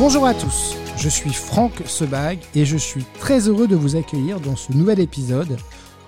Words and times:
Bonjour 0.00 0.24
à 0.24 0.32
tous, 0.32 0.76
je 0.96 1.10
suis 1.10 1.34
Franck 1.34 1.82
Sebag 1.84 2.38
et 2.54 2.64
je 2.64 2.78
suis 2.78 3.04
très 3.18 3.48
heureux 3.48 3.68
de 3.68 3.76
vous 3.76 3.96
accueillir 3.96 4.40
dans 4.40 4.56
ce 4.56 4.72
nouvel 4.72 4.98
épisode 4.98 5.58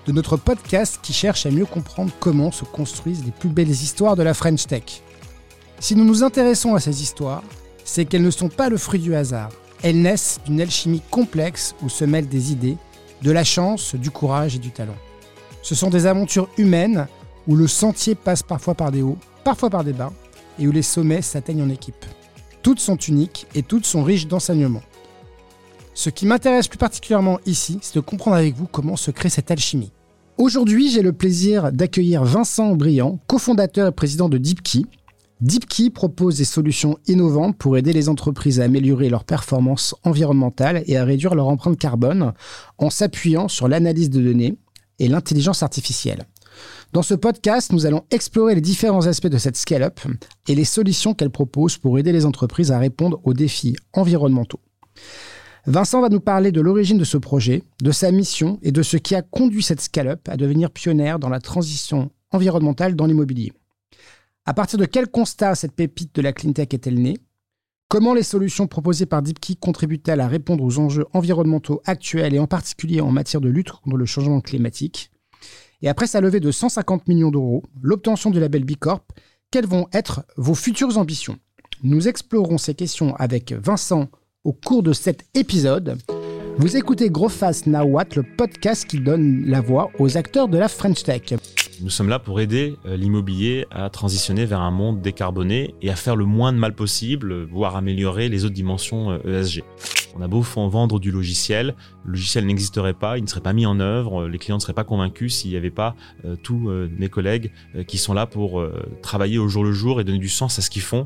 de 0.07 0.11
notre 0.11 0.35
podcast 0.35 0.97
qui 1.03 1.13
cherche 1.13 1.45
à 1.45 1.51
mieux 1.51 1.67
comprendre 1.67 2.11
comment 2.19 2.51
se 2.51 2.65
construisent 2.65 3.23
les 3.23 3.29
plus 3.29 3.49
belles 3.49 3.69
histoires 3.69 4.15
de 4.15 4.23
la 4.23 4.33
French 4.33 4.65
Tech. 4.65 5.03
Si 5.79 5.95
nous 5.95 6.05
nous 6.05 6.23
intéressons 6.23 6.73
à 6.73 6.79
ces 6.79 7.03
histoires, 7.03 7.43
c'est 7.83 8.05
qu'elles 8.05 8.23
ne 8.23 8.31
sont 8.31 8.49
pas 8.49 8.67
le 8.67 8.77
fruit 8.77 8.99
du 8.99 9.13
hasard. 9.13 9.51
Elles 9.83 10.01
naissent 10.01 10.39
d'une 10.43 10.61
alchimie 10.61 11.03
complexe 11.11 11.75
où 11.83 11.87
se 11.87 12.03
mêlent 12.03 12.27
des 12.27 12.51
idées, 12.51 12.77
de 13.21 13.29
la 13.29 13.43
chance, 13.43 13.93
du 13.93 14.09
courage 14.09 14.55
et 14.55 14.59
du 14.59 14.71
talent. 14.71 14.97
Ce 15.61 15.75
sont 15.75 15.91
des 15.91 16.07
aventures 16.07 16.49
humaines 16.57 17.05
où 17.47 17.55
le 17.55 17.67
sentier 17.67 18.15
passe 18.15 18.41
parfois 18.41 18.73
par 18.73 18.91
des 18.91 19.03
hauts, 19.03 19.19
parfois 19.43 19.69
par 19.69 19.83
des 19.83 19.93
bas, 19.93 20.11
et 20.57 20.67
où 20.67 20.71
les 20.71 20.81
sommets 20.81 21.21
s'atteignent 21.21 21.61
en 21.61 21.69
équipe. 21.69 22.03
Toutes 22.63 22.79
sont 22.79 22.95
uniques 22.95 23.45
et 23.55 23.61
toutes 23.61 23.85
sont 23.85 24.03
riches 24.03 24.27
d'enseignements. 24.27 24.81
Ce 25.93 26.09
qui 26.09 26.25
m'intéresse 26.25 26.69
plus 26.69 26.77
particulièrement 26.77 27.39
ici, 27.45 27.77
c'est 27.81 27.95
de 27.95 27.99
comprendre 27.99 28.37
avec 28.37 28.55
vous 28.55 28.67
comment 28.67 28.95
se 28.95 29.11
crée 29.11 29.29
cette 29.29 29.51
alchimie. 29.51 29.91
Aujourd'hui, 30.37 30.89
j'ai 30.89 31.01
le 31.01 31.11
plaisir 31.11 31.73
d'accueillir 31.73 32.23
Vincent 32.23 32.73
Briand, 32.75 33.19
cofondateur 33.27 33.89
et 33.89 33.91
président 33.91 34.29
de 34.29 34.37
DeepKey. 34.37 34.83
DeepKey 35.41 35.89
propose 35.89 36.37
des 36.37 36.45
solutions 36.45 36.97
innovantes 37.05 37.57
pour 37.57 37.77
aider 37.77 37.91
les 37.91 38.07
entreprises 38.07 38.61
à 38.61 38.63
améliorer 38.63 39.09
leur 39.09 39.25
performance 39.25 39.93
environnementale 40.03 40.83
et 40.87 40.95
à 40.95 41.03
réduire 41.03 41.35
leur 41.35 41.49
empreinte 41.49 41.77
carbone 41.77 42.31
en 42.77 42.89
s'appuyant 42.89 43.49
sur 43.49 43.67
l'analyse 43.67 44.09
de 44.09 44.21
données 44.21 44.57
et 44.99 45.09
l'intelligence 45.09 45.63
artificielle. 45.63 46.25
Dans 46.93 47.01
ce 47.01 47.15
podcast, 47.15 47.73
nous 47.73 47.87
allons 47.87 48.03
explorer 48.11 48.53
les 48.53 48.61
différents 48.61 49.07
aspects 49.07 49.25
de 49.25 49.39
cette 49.39 49.57
scale-up 49.57 49.99
et 50.47 50.53
les 50.53 50.63
solutions 50.63 51.15
qu'elle 51.15 51.31
propose 51.31 51.75
pour 51.75 51.97
aider 51.97 52.11
les 52.11 52.23
entreprises 52.23 52.71
à 52.71 52.77
répondre 52.77 53.19
aux 53.23 53.33
défis 53.33 53.75
environnementaux. 53.93 54.59
Vincent 55.65 56.01
va 56.01 56.09
nous 56.09 56.19
parler 56.19 56.51
de 56.51 56.61
l'origine 56.61 56.99
de 56.99 57.03
ce 57.03 57.17
projet, 57.17 57.63
de 57.81 57.89
sa 57.89 58.11
mission 58.11 58.59
et 58.61 58.71
de 58.71 58.83
ce 58.83 58.97
qui 58.97 59.15
a 59.15 59.23
conduit 59.23 59.63
cette 59.63 59.81
scale-up 59.81 60.29
à 60.29 60.37
devenir 60.37 60.69
pionnière 60.69 61.17
dans 61.17 61.29
la 61.29 61.39
transition 61.39 62.11
environnementale 62.29 62.95
dans 62.95 63.07
l'immobilier. 63.07 63.53
À 64.45 64.53
partir 64.53 64.77
de 64.77 64.85
quel 64.85 65.07
constat 65.07 65.55
cette 65.55 65.73
pépite 65.73 66.13
de 66.13 66.21
la 66.21 66.31
cleantech 66.31 66.75
est-elle 66.75 67.01
née? 67.01 67.17
Comment 67.87 68.13
les 68.13 68.21
solutions 68.21 68.67
proposées 68.67 69.07
par 69.07 69.23
DeepKey 69.23 69.55
contribuent-elles 69.55 70.21
à 70.21 70.27
répondre 70.27 70.63
aux 70.63 70.77
enjeux 70.77 71.07
environnementaux 71.13 71.81
actuels 71.85 72.35
et 72.35 72.39
en 72.39 72.45
particulier 72.45 73.01
en 73.01 73.09
matière 73.09 73.41
de 73.41 73.49
lutte 73.49 73.71
contre 73.71 73.97
le 73.97 74.05
changement 74.05 74.41
climatique? 74.41 75.09
Et 75.83 75.89
après 75.89 76.07
sa 76.07 76.21
levée 76.21 76.39
de 76.39 76.49
150 76.49 77.09
millions 77.09 77.29
d'euros, 77.29 77.61
l'obtention 77.81 78.31
du 78.31 78.39
label 78.39 78.63
B 78.63 78.77
Corp, 78.79 79.03
quelles 79.51 79.67
vont 79.67 79.87
être 79.91 80.23
vos 80.37 80.55
futures 80.55 80.97
ambitions? 80.97 81.37
Nous 81.83 82.07
explorerons 82.07 82.57
ces 82.57 82.73
questions 82.73 83.13
avec 83.17 83.51
Vincent 83.51 84.07
au 84.45 84.53
cours 84.53 84.81
de 84.81 84.93
cet 84.93 85.25
épisode. 85.33 85.97
Vous 86.57 86.77
écoutez 86.77 87.09
Now 87.09 87.83
What, 87.83 88.15
le 88.15 88.23
podcast 88.23 88.87
qui 88.87 89.01
donne 89.01 89.43
la 89.45 89.59
voix 89.59 89.91
aux 89.99 90.15
acteurs 90.15 90.47
de 90.47 90.57
la 90.57 90.69
French 90.69 91.03
Tech. 91.03 91.33
Nous 91.81 91.89
sommes 91.89 92.07
là 92.07 92.19
pour 92.19 92.39
aider 92.39 92.77
euh, 92.85 92.95
l'immobilier 92.95 93.65
à 93.69 93.89
transitionner 93.89 94.45
vers 94.45 94.61
un 94.61 94.71
monde 94.71 95.01
décarboné 95.01 95.75
et 95.81 95.89
à 95.89 95.97
faire 95.97 96.15
le 96.15 96.23
moins 96.23 96.53
de 96.53 96.59
mal 96.59 96.75
possible, 96.75 97.43
voire 97.43 97.75
améliorer 97.75 98.29
les 98.29 98.45
autres 98.45 98.53
dimensions 98.53 99.19
ESG. 99.25 99.63
Euh, 100.13 100.17
On 100.17 100.21
a 100.21 100.27
beau 100.27 100.41
vendre 100.41 100.99
du 100.99 101.11
logiciel, 101.11 101.75
le 102.05 102.11
logiciel 102.11 102.45
n'existerait 102.45 102.93
pas, 102.93 103.17
il 103.17 103.23
ne 103.23 103.27
serait 103.27 103.41
pas 103.41 103.53
mis 103.53 103.65
en 103.65 103.79
œuvre, 103.79 104.27
les 104.27 104.37
clients 104.37 104.57
ne 104.57 104.61
seraient 104.61 104.73
pas 104.73 104.83
convaincus 104.83 105.35
s'il 105.35 105.51
n'y 105.51 105.57
avait 105.57 105.71
pas 105.71 105.95
euh, 106.25 106.35
tous 106.41 106.69
mes 106.97 107.09
collègues 107.09 107.51
qui 107.87 107.97
sont 107.97 108.13
là 108.13 108.25
pour 108.25 108.63
travailler 109.01 109.37
au 109.37 109.47
jour 109.47 109.63
le 109.63 109.71
jour 109.71 110.01
et 110.01 110.03
donner 110.03 110.19
du 110.19 110.29
sens 110.29 110.59
à 110.59 110.61
ce 110.61 110.69
qu'ils 110.69 110.81
font. 110.81 111.05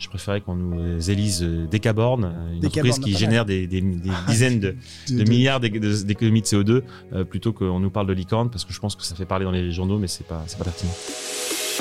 Je 0.00 0.08
préférais 0.08 0.40
qu'on 0.40 0.54
nous 0.54 1.10
élise 1.10 1.42
Decaborn, 1.42 2.32
une 2.54 2.66
entreprise 2.66 2.98
qui 2.98 3.14
génère 3.14 3.44
des, 3.44 3.66
dizaines 4.26 4.58
de, 4.58 4.74
milliards 5.10 5.60
d'économies 5.60 6.40
de 6.40 6.46
CO2, 6.46 6.82
euh, 7.12 7.24
plutôt 7.24 7.52
qu'on 7.52 7.78
nous 7.80 7.90
parle 7.90 8.06
de 8.06 8.14
licorne, 8.14 8.50
parce 8.50 8.64
que 8.64 8.72
je 8.72 8.80
pense 8.80 8.96
que 8.96 9.04
ça 9.04 9.14
fait 9.14 9.26
parler 9.26 9.44
dans 9.44 9.50
les 9.50 9.70
journaux, 9.70 9.98
mais 9.98 10.08
c'est 10.08 10.26
pas, 10.26 10.42
pas 10.58 10.64
pertinent. 10.64 10.92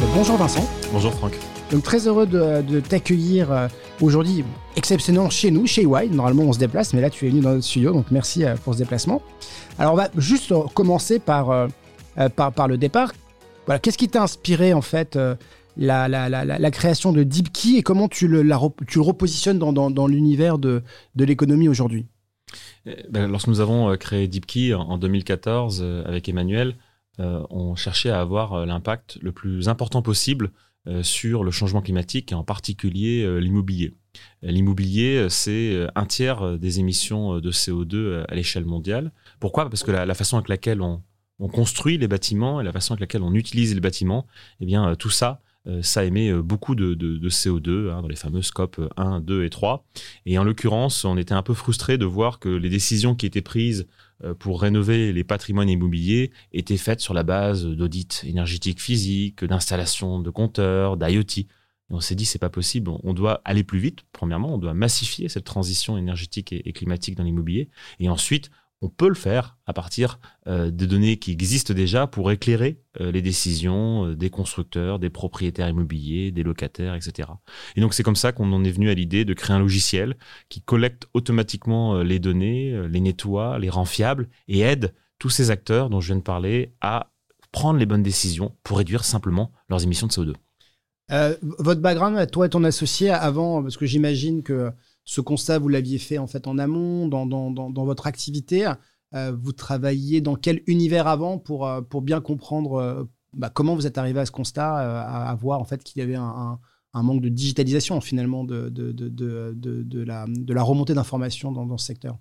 Euh, 0.01 0.03
bonjour 0.13 0.35
Vincent. 0.35 0.69
Bonjour 0.91 1.13
Franck. 1.13 1.39
Donc 1.71 1.83
très 1.83 2.07
heureux 2.07 2.25
de, 2.25 2.79
t'accueillir 2.79 3.51
euh, 3.51 3.67
aujourd'hui, 4.01 4.43
exceptionnellement 4.75 5.29
chez 5.29 5.51
nous, 5.51 5.67
chez 5.67 5.85
Wide. 5.85 6.13
Normalement 6.13 6.43
on 6.43 6.53
se 6.53 6.59
déplace, 6.59 6.93
mais 6.93 7.01
là 7.01 7.09
tu 7.09 7.25
es 7.25 7.29
venu 7.29 7.41
dans 7.41 7.51
notre 7.51 7.63
studio, 7.63 7.93
donc 7.93 8.07
merci 8.11 8.43
pour 8.63 8.73
ce 8.73 8.79
déplacement. 8.79 9.21
Alors 9.77 9.93
on 9.93 9.97
va 9.97 10.09
juste 10.17 10.53
commencer 10.73 11.19
par, 11.19 11.67
par, 12.35 12.51
par 12.51 12.67
le 12.67 12.77
départ. 12.77 13.13
Qu'est-ce 13.81 13.97
qui 13.99 14.09
t'a 14.09 14.23
inspiré 14.23 14.73
en 14.73 14.81
fait 14.81 15.17
la, 15.79 16.71
création 16.71 17.11
de 17.11 17.23
DeepKey 17.23 17.77
et 17.77 17.83
comment 17.83 18.07
tu 18.07 18.27
le, 18.27 18.43
tu 18.87 18.99
repositionnes 18.99 19.59
dans, 19.59 20.07
l'univers 20.07 20.57
de, 20.57 20.83
l'économie 21.15 21.69
aujourd'hui? 21.69 22.05
Ben, 23.09 23.29
Lorsque 23.29 23.47
nous 23.47 23.59
avons 23.59 23.91
euh, 23.91 23.95
créé 23.95 24.27
DeepKey 24.27 24.73
en, 24.73 24.97
2014 24.97 25.81
euh, 25.83 26.03
avec 26.05 26.27
Emmanuel, 26.27 26.75
euh, 27.19 27.43
on 27.49 27.75
cherchait 27.75 28.09
à 28.09 28.19
avoir 28.19 28.65
l'impact 28.65 29.19
le 29.21 29.31
plus 29.31 29.67
important 29.67 30.01
possible 30.01 30.51
sur 31.03 31.43
le 31.43 31.51
changement 31.51 31.81
climatique 31.81 32.31
et 32.31 32.35
en 32.35 32.43
particulier 32.43 33.39
l'immobilier. 33.39 33.93
L'immobilier, 34.41 35.27
c'est 35.29 35.87
un 35.95 36.05
tiers 36.05 36.57
des 36.57 36.79
émissions 36.79 37.39
de 37.39 37.51
CO2 37.51 38.25
à 38.27 38.35
l'échelle 38.35 38.65
mondiale. 38.65 39.11
Pourquoi? 39.39 39.69
Parce 39.69 39.83
que 39.83 39.91
la, 39.91 40.13
façon 40.13 40.37
avec 40.37 40.49
laquelle 40.49 40.81
on, 40.81 41.01
construit 41.53 41.97
les 41.97 42.07
bâtiments 42.07 42.59
et 42.59 42.63
la 42.63 42.71
façon 42.71 42.93
avec 42.93 43.01
laquelle 43.01 43.23
on 43.23 43.33
utilise 43.33 43.73
les 43.73 43.81
bâtiments, 43.81 44.25
eh 44.61 44.65
bien, 44.65 44.95
tout 44.95 45.09
ça 45.09 45.41
euh, 45.67 45.81
ça 45.81 46.05
émet 46.05 46.29
euh, 46.29 46.41
beaucoup 46.41 46.75
de, 46.75 46.95
CO2 47.29 47.91
hein, 47.91 48.01
dans 48.01 48.07
les 48.07 48.15
fameux 48.15 48.41
scopes 48.41 48.81
1, 48.97 49.19
2 49.21 49.43
et 49.43 49.49
3. 49.49 49.85
Et 50.25 50.37
en 50.37 50.43
l'occurrence, 50.43 51.05
on 51.05 51.17
était 51.17 51.33
un 51.33 51.43
peu 51.43 51.53
frustré 51.53 51.97
de 51.97 52.05
voir 52.05 52.39
que 52.39 52.49
les 52.49 52.69
décisions 52.69 53.15
qui 53.15 53.25
étaient 53.25 53.41
prises 53.41 53.81
euh, 53.81 54.08
pour 54.39 54.61
rénover 54.61 55.13
les 55.13 55.23
patrimoines 55.23 55.69
immobiliers 55.69 56.31
étaient 56.51 56.77
faites 56.77 56.99
sur 56.99 57.13
la 57.13 57.23
base 57.23 57.65
d'audits 57.65 58.21
énergétiques 58.23 58.81
physiques, 58.81 59.43
d'installations 59.43 60.19
de 60.19 60.29
compteurs, 60.29 60.97
d'IoT. 60.97 61.45
On 61.89 61.99
s'est 61.99 62.15
dit 62.15 62.25
c'est 62.25 62.37
pas 62.37 62.49
possible, 62.49 62.91
on 63.03 63.13
doit 63.13 63.41
aller 63.45 63.63
plus 63.63 63.79
vite. 63.79 64.01
Premièrement, 64.11 64.53
on 64.53 64.57
doit 64.57 64.73
massifier 64.73 65.27
cette 65.29 65.45
transition 65.45 65.97
énergétique 65.97 66.53
et 66.53 66.73
climatique 66.73 67.15
dans 67.15 67.23
l'immobilier, 67.23 67.69
et 67.99 68.09
ensuite 68.09 68.51
on 68.81 68.89
peut 68.89 69.09
le 69.09 69.15
faire 69.15 69.57
à 69.65 69.73
partir 69.73 70.19
euh, 70.47 70.71
des 70.71 70.87
données 70.87 71.17
qui 71.17 71.31
existent 71.31 71.73
déjà 71.73 72.07
pour 72.07 72.31
éclairer 72.31 72.81
euh, 73.01 73.11
les 73.11 73.21
décisions 73.21 74.05
euh, 74.05 74.15
des 74.15 74.29
constructeurs, 74.29 74.99
des 74.99 75.09
propriétaires 75.09 75.67
immobiliers, 75.67 76.31
des 76.31 76.43
locataires, 76.43 76.95
etc. 76.95 77.29
Et 77.75 77.81
donc 77.81 77.93
c'est 77.93 78.03
comme 78.03 78.15
ça 78.15 78.31
qu'on 78.31 78.51
en 78.53 78.63
est 78.63 78.71
venu 78.71 78.89
à 78.89 78.93
l'idée 78.93 79.25
de 79.25 79.33
créer 79.33 79.55
un 79.55 79.59
logiciel 79.59 80.15
qui 80.47 80.61
collecte 80.61 81.07
automatiquement 81.13 82.01
les 82.01 82.19
données, 82.19 82.87
les 82.87 83.01
nettoie, 83.01 83.59
les 83.59 83.69
rend 83.69 83.85
fiables 83.85 84.29
et 84.47 84.61
aide 84.61 84.93
tous 85.17 85.29
ces 85.29 85.51
acteurs 85.51 85.89
dont 85.89 85.99
je 85.99 86.07
viens 86.07 86.17
de 86.17 86.21
parler 86.21 86.73
à 86.79 87.11
prendre 87.51 87.79
les 87.79 87.85
bonnes 87.85 88.03
décisions 88.03 88.55
pour 88.63 88.77
réduire 88.77 89.03
simplement 89.03 89.51
leurs 89.69 89.83
émissions 89.83 90.07
de 90.07 90.13
CO2. 90.13 90.33
votre 91.41 91.81
background, 91.81 92.31
toi 92.31 92.45
et 92.45 92.49
ton 92.49 92.63
associé, 92.63 93.09
avant, 93.09 93.61
parce 93.61 93.75
que 93.75 93.85
j'imagine 93.85 94.43
que 94.43 94.71
ce 95.09 95.21
constat, 95.21 95.57
vous 95.57 95.69
l'aviez 95.69 95.97
fait 95.97 96.19
en 96.19 96.27
fait 96.27 96.45
en 96.45 96.59
amont, 96.59 97.07
dans, 97.07 97.83
votre 97.83 98.05
activité. 98.05 98.71
Euh, 99.15 99.35
vous 99.35 99.53
travailliez 99.53 100.21
dans 100.21 100.35
quel 100.35 100.61
univers 100.67 101.07
avant 101.07 101.39
pour, 101.39 101.67
euh, 101.67 101.81
bien 102.03 102.21
comprendre 102.21 102.73
euh, 102.73 103.03
bah, 103.33 103.49
comment 103.49 103.73
vous 103.73 103.87
êtes 103.87 103.97
arrivé 103.97 104.19
à 104.19 104.27
ce 104.27 104.31
constat, 104.31 104.71
à, 104.71 105.33
voir 105.33 105.61
en 105.61 105.63
fait 105.63 105.83
qu'il 105.83 105.99
y 105.99 106.03
avait 106.03 106.13
un, 106.13 106.59
manque 106.93 107.21
de 107.21 107.29
digitalisation 107.29 107.99
finalement 108.01 108.43
de, 108.43 108.71
la, 110.05 110.27
la, 110.47 110.61
remontée 110.61 110.93
d'informations 110.93 111.51
dans 111.51 111.75
ce 111.75 111.85
secteur? 111.87 112.19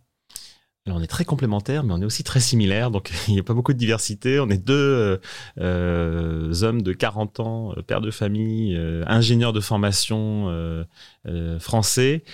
On 0.92 1.02
est 1.02 1.08
très 1.08 1.24
complémentaires, 1.24 1.84
mais 1.84 1.92
on 1.92 2.00
est 2.00 2.04
aussi 2.04 2.24
très 2.24 2.40
similaires, 2.40 2.90
donc 2.90 3.10
il 3.28 3.34
n'y 3.34 3.40
a 3.40 3.42
pas 3.42 3.54
beaucoup 3.54 3.72
de 3.72 3.78
diversité. 3.78 4.40
On 4.40 4.48
est 4.48 4.58
deux 4.58 4.74
euh, 4.74 5.16
euh, 5.60 6.62
hommes 6.62 6.82
de 6.82 6.92
40 6.92 7.40
ans, 7.40 7.72
euh, 7.76 7.82
pères 7.82 8.00
de 8.00 8.10
famille, 8.10 8.78
ingénieurs 9.06 9.52
de 9.52 9.60
formation 9.60 10.28
français, 11.58 12.24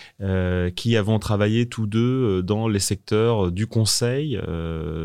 qui 0.76 0.96
avons 0.96 1.18
travaillé 1.18 1.66
tous 1.66 1.86
deux 1.86 2.42
dans 2.42 2.68
les 2.68 2.78
secteurs 2.78 3.50
du 3.50 3.66
conseil, 3.66 4.40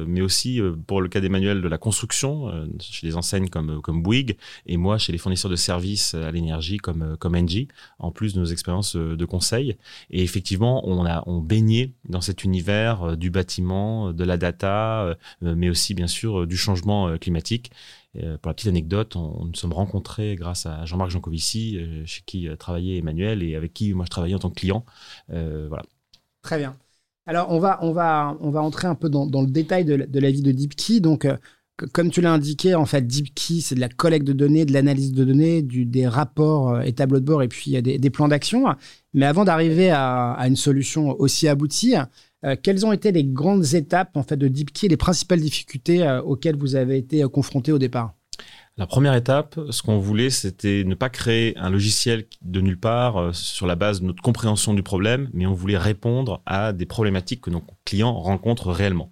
mais 0.07 0.21
aussi 0.21 0.62
pour 0.88 1.01
le 1.01 1.09
cas 1.09 1.19
d'Emmanuel 1.19 1.62
de 1.62 1.68
la 1.68 1.77
construction, 1.77 2.51
chez 2.79 3.07
des 3.07 3.15
enseignes 3.15 3.50
comme, 3.50 3.81
comme 3.81 4.01
Bouygues, 4.03 4.38
et 4.65 4.77
moi 4.77 4.97
chez 4.97 5.12
les 5.12 5.18
fournisseurs 5.18 5.51
de 5.51 5.56
services 5.56 6.13
à 6.13 6.31
l'énergie 6.31 6.77
comme, 6.77 7.18
comme 7.18 7.35
Engie, 7.35 7.68
en 8.00 8.12
plus 8.12 8.33
de 8.33 8.39
nos 8.39 8.45
expériences 8.45 8.95
de 8.95 9.25
conseil. 9.25 9.77
Et 10.12 10.24
effectivement, 10.24 10.88
on 10.88 11.06
a 11.06 11.24
on 11.25 11.41
baigné 11.41 11.94
dans 12.07 12.21
cet 12.21 12.44
univers 12.44 13.18
du 13.18 13.31
bâtiments, 13.39 14.12
de 14.12 14.24
la 14.25 14.38
data, 14.38 15.03
euh, 15.03 15.15
mais 15.56 15.69
aussi 15.69 15.94
bien 15.94 16.07
sûr 16.07 16.41
euh, 16.41 16.45
du 16.45 16.57
changement 16.57 17.07
euh, 17.07 17.18
climatique. 17.18 17.71
pour 18.13 18.50
la 18.50 18.53
petite 18.53 18.68
anecdote, 18.68 19.15
on, 19.15 19.45
nous 19.45 19.56
sommes 19.56 19.74
rencontrés 19.74 20.36
grâce 20.36 20.65
à 20.65 20.86
Jean-Marc 20.86 21.12
Jancovici, 21.12 21.80
chez 22.06 22.21
qui 22.25 22.50
travaillait 22.57 22.97
Emmanuel 22.97 23.44
et 23.44 23.56
avec 23.56 23.74
qui 23.74 23.94
moi 23.94 24.06
je 24.06 24.09
travaillais 24.09 24.36
en 24.36 24.39
tant 24.39 24.50
que 24.50 24.59
client. 24.59 24.83
voilà. 25.27 25.83
Très 26.41 26.57
bien. 26.57 26.75
Alors 27.27 27.51
on 27.51 27.59
va, 27.59 27.77
on 27.83 27.91
va, 27.91 28.36
on 28.41 28.50
va 28.50 28.62
entrer 28.62 28.88
un 28.88 28.95
peu 28.95 29.09
dans, 29.09 29.25
le 29.25 29.51
détail 29.51 29.86
de, 29.86 30.19
la 30.19 30.31
vie 30.31 30.41
de 30.41 30.51
DeepKey. 30.51 31.00
Donc 31.00 31.27
comme 31.88 32.09
tu 32.12 32.21
l'as 32.21 32.31
indiqué, 32.31 32.75
en 32.75 32.86
fait, 32.86 33.06
DeepKey, 33.06 33.62
c'est 33.62 33.75
de 33.75 33.80
la 33.80 33.89
collecte 33.89 34.25
de 34.25 34.33
données, 34.33 34.65
de 34.65 34.74
l'analyse 34.74 35.13
de 35.13 35.24
données, 35.24 35.62
des 35.62 36.07
rapports 36.07 36.75
euh, 36.75 36.81
et 36.81 36.94
tableaux 36.94 37.19
de 37.19 37.25
bord, 37.25 37.44
et 37.44 37.47
puis 37.47 37.75
a 37.77 37.81
des, 37.81 38.09
plans 38.09 38.27
d'action. 38.27 38.65
Mais 39.13 39.25
avant 39.25 39.45
d'arriver 39.45 39.89
à, 39.91 40.38
une 40.47 40.56
solution 40.56 41.19
aussi 41.19 41.47
aboutie, 41.47 41.95
euh, 42.45 42.56
quelles 42.62 42.86
ont 42.86 42.91
été 42.91 43.12
les 43.12 43.24
grandes 43.24 43.74
étapes 43.74 44.15
en 44.15 44.24
fait 44.24 44.38
de 44.38 44.47
DeepKey, 44.47 44.88
les 44.88 44.97
principales 44.97 45.41
difficultés 45.41 46.03
euh, 46.03 46.21
auxquelles 46.21 46.56
vous 46.56 46.75
avez 46.75 46.97
été 46.97 47.24
confrontés 47.31 47.71
au 47.71 47.80
départ? 47.80 48.13
La 48.80 48.88
première 48.88 49.13
étape, 49.13 49.59
ce 49.71 49.81
qu'on 49.81 50.00
voulait, 50.00 50.30
c'était 50.30 50.86
ne 50.86 50.95
pas 50.95 51.09
créer 51.09 51.53
un 51.57 51.69
logiciel 51.69 52.27
de 52.41 52.62
nulle 52.62 52.80
part 52.80 53.18
euh, 53.18 53.33
sur 53.33 53.68
la 53.68 53.75
base 53.75 54.00
de 54.00 54.06
notre 54.06 54.24
compréhension 54.24 54.74
du 54.74 54.83
problème, 54.83 55.30
mais 55.33 55.45
on 55.45 55.53
voulait 55.53 55.77
répondre 55.77 56.41
à 56.45 56.71
des 56.71 56.86
problématiques 56.86 57.41
que 57.41 57.50
nos 57.50 57.62
clients 57.83 58.13
rencontrent 58.13 58.71
réellement. 58.71 59.09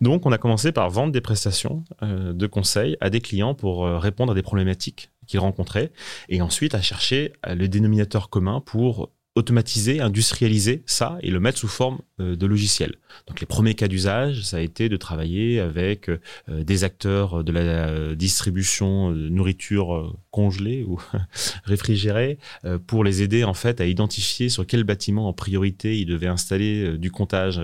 Donc, 0.00 0.24
on 0.24 0.32
a 0.32 0.38
commencé 0.38 0.72
par 0.72 0.88
vendre 0.88 1.12
des 1.12 1.20
prestations 1.20 1.84
euh, 2.02 2.32
de 2.32 2.46
conseil 2.46 2.96
à 3.02 3.10
des 3.10 3.20
clients 3.20 3.54
pour 3.54 3.84
euh, 3.84 3.98
répondre 3.98 4.32
à 4.32 4.34
des 4.34 4.40
problématiques 4.40 5.10
qu'ils 5.26 5.40
rencontraient, 5.40 5.92
et 6.30 6.40
ensuite 6.40 6.74
à 6.74 6.80
chercher 6.80 7.34
le 7.46 7.68
dénominateur 7.68 8.30
commun 8.30 8.60
pour 8.60 9.10
automatiser, 9.34 10.00
industrialiser 10.00 10.82
ça 10.86 11.18
et 11.22 11.30
le 11.30 11.40
mettre 11.40 11.58
sous 11.58 11.68
forme 11.68 12.00
euh, 12.20 12.36
de 12.36 12.46
logiciel. 12.46 12.96
Donc 13.26 13.40
les 13.40 13.46
premiers 13.46 13.74
cas 13.74 13.88
d'usage, 13.88 14.42
ça 14.42 14.58
a 14.58 14.60
été 14.60 14.88
de 14.88 14.96
travailler 14.96 15.58
avec 15.60 16.08
euh, 16.08 16.18
des 16.48 16.84
acteurs 16.84 17.42
de 17.42 17.52
la 17.52 18.14
distribution 18.14 19.10
de 19.10 19.28
nourriture 19.28 20.16
congelée 20.30 20.84
ou 20.86 21.00
réfrigérée 21.64 22.38
pour 22.86 23.04
les 23.04 23.22
aider 23.22 23.44
en 23.44 23.54
fait 23.54 23.80
à 23.80 23.86
identifier 23.86 24.48
sur 24.48 24.66
quel 24.66 24.84
bâtiment 24.84 25.28
en 25.28 25.32
priorité 25.32 25.98
ils 25.98 26.06
devaient 26.06 26.26
installer 26.26 26.98
du 26.98 27.10
comptage 27.10 27.60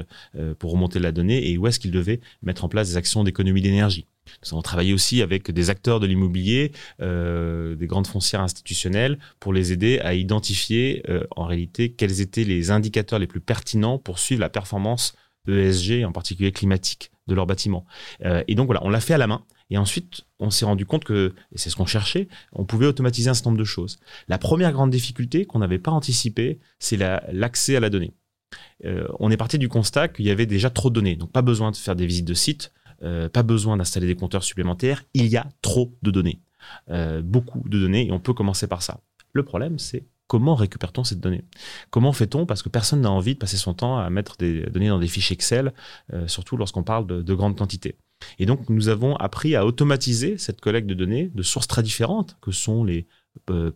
pour 0.59 0.73
remonter 0.73 0.99
la 0.99 1.13
donnée 1.13 1.51
et 1.51 1.59
où 1.59 1.67
est-ce 1.67 1.79
qu'ils 1.79 1.91
devaient 1.91 2.21
mettre 2.43 2.65
en 2.65 2.69
place 2.69 2.89
des 2.89 2.97
actions 2.97 3.25
d'économie 3.25 3.63
d'énergie. 3.63 4.07
Nous 4.43 4.55
avons 4.55 4.63
travaillé 4.63 4.93
aussi 4.93 5.23
avec 5.23 5.51
des 5.51 5.71
acteurs 5.71 6.01
de 6.01 6.07
l'immobilier, 6.07 6.73
euh, 7.01 7.75
des 7.75 7.87
grandes 7.87 8.07
foncières 8.07 8.41
institutionnelles, 8.41 9.19
pour 9.41 9.53
les 9.53 9.73
aider 9.73 9.99
à 10.01 10.15
identifier 10.15 11.03
euh, 11.09 11.25
en 11.37 11.45
réalité 11.45 11.93
quels 11.93 12.21
étaient 12.21 12.45
les 12.45 12.71
indicateurs 12.71 13.19
les 13.19 13.27
plus 13.27 13.41
pertinents 13.41 13.99
pour 13.99 14.19
suivre 14.19 14.41
la 14.41 14.49
performance 14.49 15.15
ESG, 15.49 16.05
en 16.05 16.13
particulier 16.13 16.53
climatique, 16.53 17.11
de 17.27 17.35
leur 17.35 17.47
bâtiment. 17.47 17.87
Euh, 18.25 18.43
et 18.49 18.55
donc 18.55 18.67
voilà, 18.67 18.85
on 18.85 18.91
l'a 18.91 19.01
fait 19.01 19.15
à 19.15 19.19
la 19.19 19.27
main. 19.27 19.45
Et 19.71 19.77
ensuite, 19.77 20.23
on 20.39 20.51
s'est 20.51 20.65
rendu 20.65 20.87
compte 20.87 21.05
que, 21.05 21.35
et 21.53 21.59
c'est 21.59 21.69
ce 21.69 21.77
qu'on 21.77 21.87
cherchait, 21.87 22.29
on 22.53 22.65
pouvait 22.65 22.87
automatiser 22.87 23.29
un 23.29 23.35
certain 23.35 23.51
nombre 23.51 23.61
de 23.61 23.65
choses. 23.65 23.99
La 24.27 24.39
première 24.39 24.73
grande 24.73 24.91
difficulté 24.91 25.45
qu'on 25.45 25.59
n'avait 25.59 25.79
pas 25.79 25.91
anticipée, 25.91 26.59
c'est 26.79 26.97
l'accès 26.97 27.77
à 27.77 27.81
la 27.81 27.91
donnée. 27.91 28.15
on 29.19 29.31
est 29.31 29.37
parti 29.37 29.59
du 29.59 29.69
constat 29.69 30.09
qu'il 30.09 30.25
y 30.25 30.31
avait 30.31 30.47
déjà 30.47 30.71
trop 30.71 30.89
de 30.89 30.95
données, 30.95 31.17
donc 31.17 31.33
pas 31.33 31.43
besoin 31.43 31.71
de 31.71 31.77
faire 31.77 31.97
des 31.97 32.07
visites 32.07 32.27
de 32.27 32.33
sites, 32.33 32.73
euh, 33.03 33.29
pas 33.29 33.43
besoin 33.43 33.77
d'installer 33.77 34.07
des 34.07 34.17
compteurs 34.17 34.45
supplémentaires. 34.45 35.05
Il 35.15 35.27
y 35.27 35.37
a 35.37 35.47
trop 35.63 35.95
de 36.03 36.11
données, 36.11 36.41
euh, 36.91 37.23
beaucoup 37.23 37.63
de 37.69 37.79
données, 37.79 38.09
et 38.09 38.13
on 38.13 38.21
peut 38.21 38.35
commencer 38.35 38.67
par 38.67 38.83
ça. 38.83 39.01
Le 39.33 39.45
problème, 39.45 39.79
c'est 39.79 40.07
comment 40.27 40.55
récupère-t-on 40.55 41.05
cette 41.05 41.21
donnée? 41.21 41.45
Comment 41.91 42.13
fait-on? 42.13 42.47
Parce 42.47 42.63
que 42.63 42.69
personne 42.69 43.01
n'a 43.01 43.11
envie 43.11 43.35
de 43.35 43.39
passer 43.39 43.57
son 43.57 43.75
temps 43.75 43.99
à 43.99 44.11
mettre 44.11 44.37
des 44.37 44.63
données 44.67 44.89
dans 44.89 44.99
des 44.99 45.09
fichiers 45.09 45.35
Excel, 45.35 45.73
euh, 46.13 46.27
surtout 46.29 46.57
lorsqu'on 46.57 46.83
parle 46.83 47.07
de, 47.07 47.23
de, 47.23 47.35
grandes 47.35 47.57
quantités. 47.57 47.97
Et 48.39 48.47
donc, 48.47 48.69
nous 48.69 48.89
avons 48.89 49.15
appris 49.17 49.55
à 49.55 49.65
automatiser 49.65 50.39
cette 50.39 50.61
collecte 50.61 50.89
de 50.89 50.95
données 50.95 51.31
de 51.35 51.43
sources 51.43 51.69
très 51.69 51.83
différentes, 51.83 52.37
que 52.41 52.51
sont 52.51 52.85
les 52.85 53.07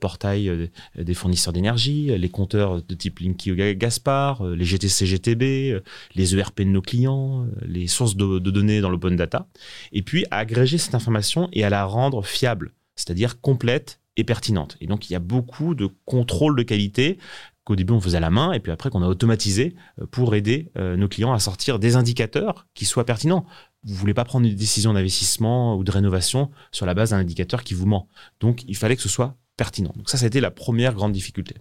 portail 0.00 0.48
euh, 0.48 0.66
des 0.96 1.14
fournisseurs 1.14 1.52
d'énergie, 1.52 2.16
les 2.16 2.28
compteurs 2.28 2.82
de 2.82 2.94
type 2.94 3.20
Linky 3.20 3.52
ou 3.52 3.56
Gaspar, 3.76 4.42
euh, 4.42 4.54
les 4.54 4.64
GTC 4.64 5.06
GTB, 5.06 5.82
les 6.14 6.36
ERP 6.36 6.60
de 6.60 6.64
nos 6.64 6.82
clients, 6.82 7.46
les 7.62 7.86
sources 7.86 8.16
de, 8.16 8.38
données 8.38 8.80
dans 8.80 8.90
l'open 8.90 9.16
data, 9.16 9.46
et 9.92 10.02
puis 10.02 10.24
à 10.30 10.38
agréger 10.38 10.78
cette 10.78 10.94
information 10.94 11.48
et 11.52 11.64
à 11.64 11.70
la 11.70 11.84
rendre 11.84 12.24
fiable, 12.24 12.72
c'est-à-dire 12.96 13.40
complète 13.40 14.00
et 14.16 14.24
pertinente. 14.24 14.76
Et 14.80 14.86
donc 14.86 15.08
il 15.08 15.12
y 15.14 15.16
a 15.16 15.20
beaucoup 15.20 15.74
de 15.74 15.88
contrôle 16.04 16.56
de 16.56 16.62
qualité 16.62 17.18
qu'au 17.64 17.76
début 17.76 17.92
on 17.92 18.00
faisait 18.00 18.18
à 18.18 18.20
la 18.20 18.30
main 18.30 18.52
et 18.52 18.60
puis 18.60 18.72
après 18.72 18.90
qu'on 18.90 19.02
a 19.02 19.08
automatisé 19.08 19.74
pour 20.10 20.34
aider 20.34 20.70
nos 20.74 21.08
clients 21.08 21.32
à 21.32 21.38
sortir 21.38 21.78
des 21.78 21.96
indicateurs 21.96 22.66
qui 22.74 22.84
soient 22.84 23.06
pertinents 23.06 23.46
vous 23.84 23.94
voulez 23.94 24.14
pas 24.14 24.24
prendre 24.24 24.46
une 24.46 24.54
décision 24.54 24.92
d'investissement 24.92 25.76
ou 25.76 25.84
de 25.84 25.90
rénovation 25.90 26.50
sur 26.70 26.86
la 26.86 26.94
base 26.94 27.10
d'un 27.10 27.18
indicateur 27.18 27.64
qui 27.64 27.74
vous 27.74 27.86
ment. 27.86 28.08
Donc, 28.40 28.62
il 28.68 28.76
fallait 28.76 28.96
que 28.96 29.02
ce 29.02 29.08
soit 29.08 29.36
pertinent. 29.56 29.92
Donc 29.96 30.08
ça, 30.08 30.18
ça 30.18 30.24
a 30.24 30.28
été 30.28 30.40
la 30.40 30.50
première 30.50 30.94
grande 30.94 31.12
difficulté. 31.12 31.54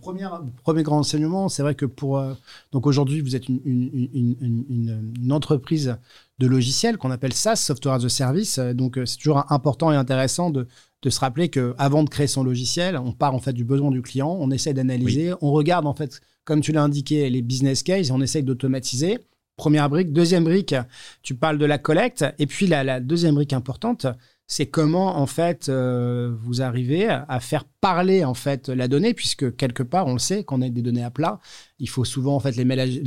Premier, 0.00 0.28
premier 0.62 0.84
grand 0.84 1.00
enseignement, 1.00 1.48
c'est 1.48 1.62
vrai 1.62 1.74
que 1.74 1.86
pour 1.86 2.16
euh, 2.16 2.34
donc 2.70 2.86
aujourd'hui 2.86 3.20
vous 3.20 3.34
êtes 3.34 3.48
une, 3.48 3.60
une, 3.64 5.10
une, 5.20 5.32
entreprise 5.32 5.96
de 6.38 6.46
logiciels 6.46 6.98
qu'on 6.98 7.10
appelle 7.10 7.32
SaaS, 7.32 7.56
Software 7.56 7.94
as 7.94 8.04
a 8.04 8.08
Service. 8.08 8.60
Donc 8.60 8.96
euh, 8.96 9.06
c'est 9.06 9.16
toujours 9.16 9.44
important 9.50 9.90
et 9.90 9.96
intéressant 9.96 10.50
de, 10.50 10.68
de 11.02 11.10
se 11.10 11.18
rappeler 11.18 11.48
que 11.48 11.74
avant 11.78 12.04
de 12.04 12.08
créer 12.08 12.28
son 12.28 12.44
logiciel, 12.44 12.96
on 12.96 13.10
part 13.10 13.34
en 13.34 13.40
fait 13.40 13.52
du 13.52 13.64
besoin 13.64 13.90
du 13.90 14.02
client, 14.02 14.36
on 14.38 14.52
essaie 14.52 14.72
d'analyser, 14.72 15.34
on 15.40 15.50
regarde 15.50 15.86
en 15.88 15.94
fait 15.94 16.20
comme 16.44 16.60
tu 16.60 16.70
l'as 16.70 16.82
indiqué 16.82 17.28
les 17.28 17.42
business 17.42 17.82
cases, 17.82 18.12
on 18.12 18.20
essaye 18.20 18.44
d'automatiser. 18.44 19.18
Première 19.56 19.90
brique, 19.90 20.12
deuxième 20.12 20.44
brique, 20.44 20.76
tu 21.22 21.34
parles 21.34 21.58
de 21.58 21.66
la 21.66 21.78
collecte 21.78 22.24
et 22.38 22.46
puis 22.46 22.68
la, 22.68 22.84
la 22.84 23.00
deuxième 23.00 23.34
brique 23.34 23.52
importante, 23.52 24.06
c'est 24.46 24.66
comment 24.66 25.16
en 25.16 25.26
fait 25.26 25.68
euh, 25.68 26.34
vous 26.42 26.62
arrivez 26.62 27.08
à 27.08 27.40
faire 27.40 27.64
parler 27.64 28.24
en 28.24 28.34
fait 28.34 28.68
la 28.68 28.88
donnée, 28.88 29.14
puisque 29.14 29.56
quelque 29.56 29.82
part 29.82 30.06
on 30.06 30.12
le 30.12 30.18
sait, 30.18 30.44
qu'on 30.44 30.62
a 30.62 30.68
des 30.68 30.82
données 30.82 31.04
à 31.04 31.10
plat, 31.10 31.40
il 31.78 31.88
faut 31.88 32.04
souvent 32.04 32.34
en 32.36 32.40
fait 32.40 32.56
les, 32.56 32.64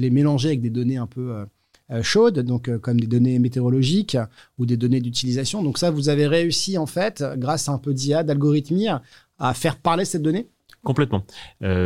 mélanger, 0.10 0.50
avec 0.50 0.62
des 0.62 0.70
données 0.70 0.98
un 0.98 1.08
peu 1.08 1.32
euh, 1.32 1.46
euh, 1.92 2.02
chaudes, 2.02 2.40
donc 2.40 2.76
comme 2.80 3.00
des 3.00 3.08
données 3.08 3.38
météorologiques 3.40 4.18
ou 4.58 4.66
des 4.66 4.78
données 4.78 5.02
d'utilisation. 5.02 5.62
Donc 5.62 5.78
ça, 5.78 5.92
vous 5.92 6.10
avez 6.10 6.26
réussi 6.26 6.78
en 6.78 6.88
fait, 6.88 7.24
grâce 7.38 7.70
à 7.70 7.74
un 7.74 7.78
peu 7.78 7.94
d'IA, 7.94 8.24
d'algorithmie, 8.24 8.88
à 9.38 9.54
faire 9.54 9.78
parler 9.78 10.06
cette 10.06 10.24
donnée. 10.24 10.50
Complètement. 10.86 11.26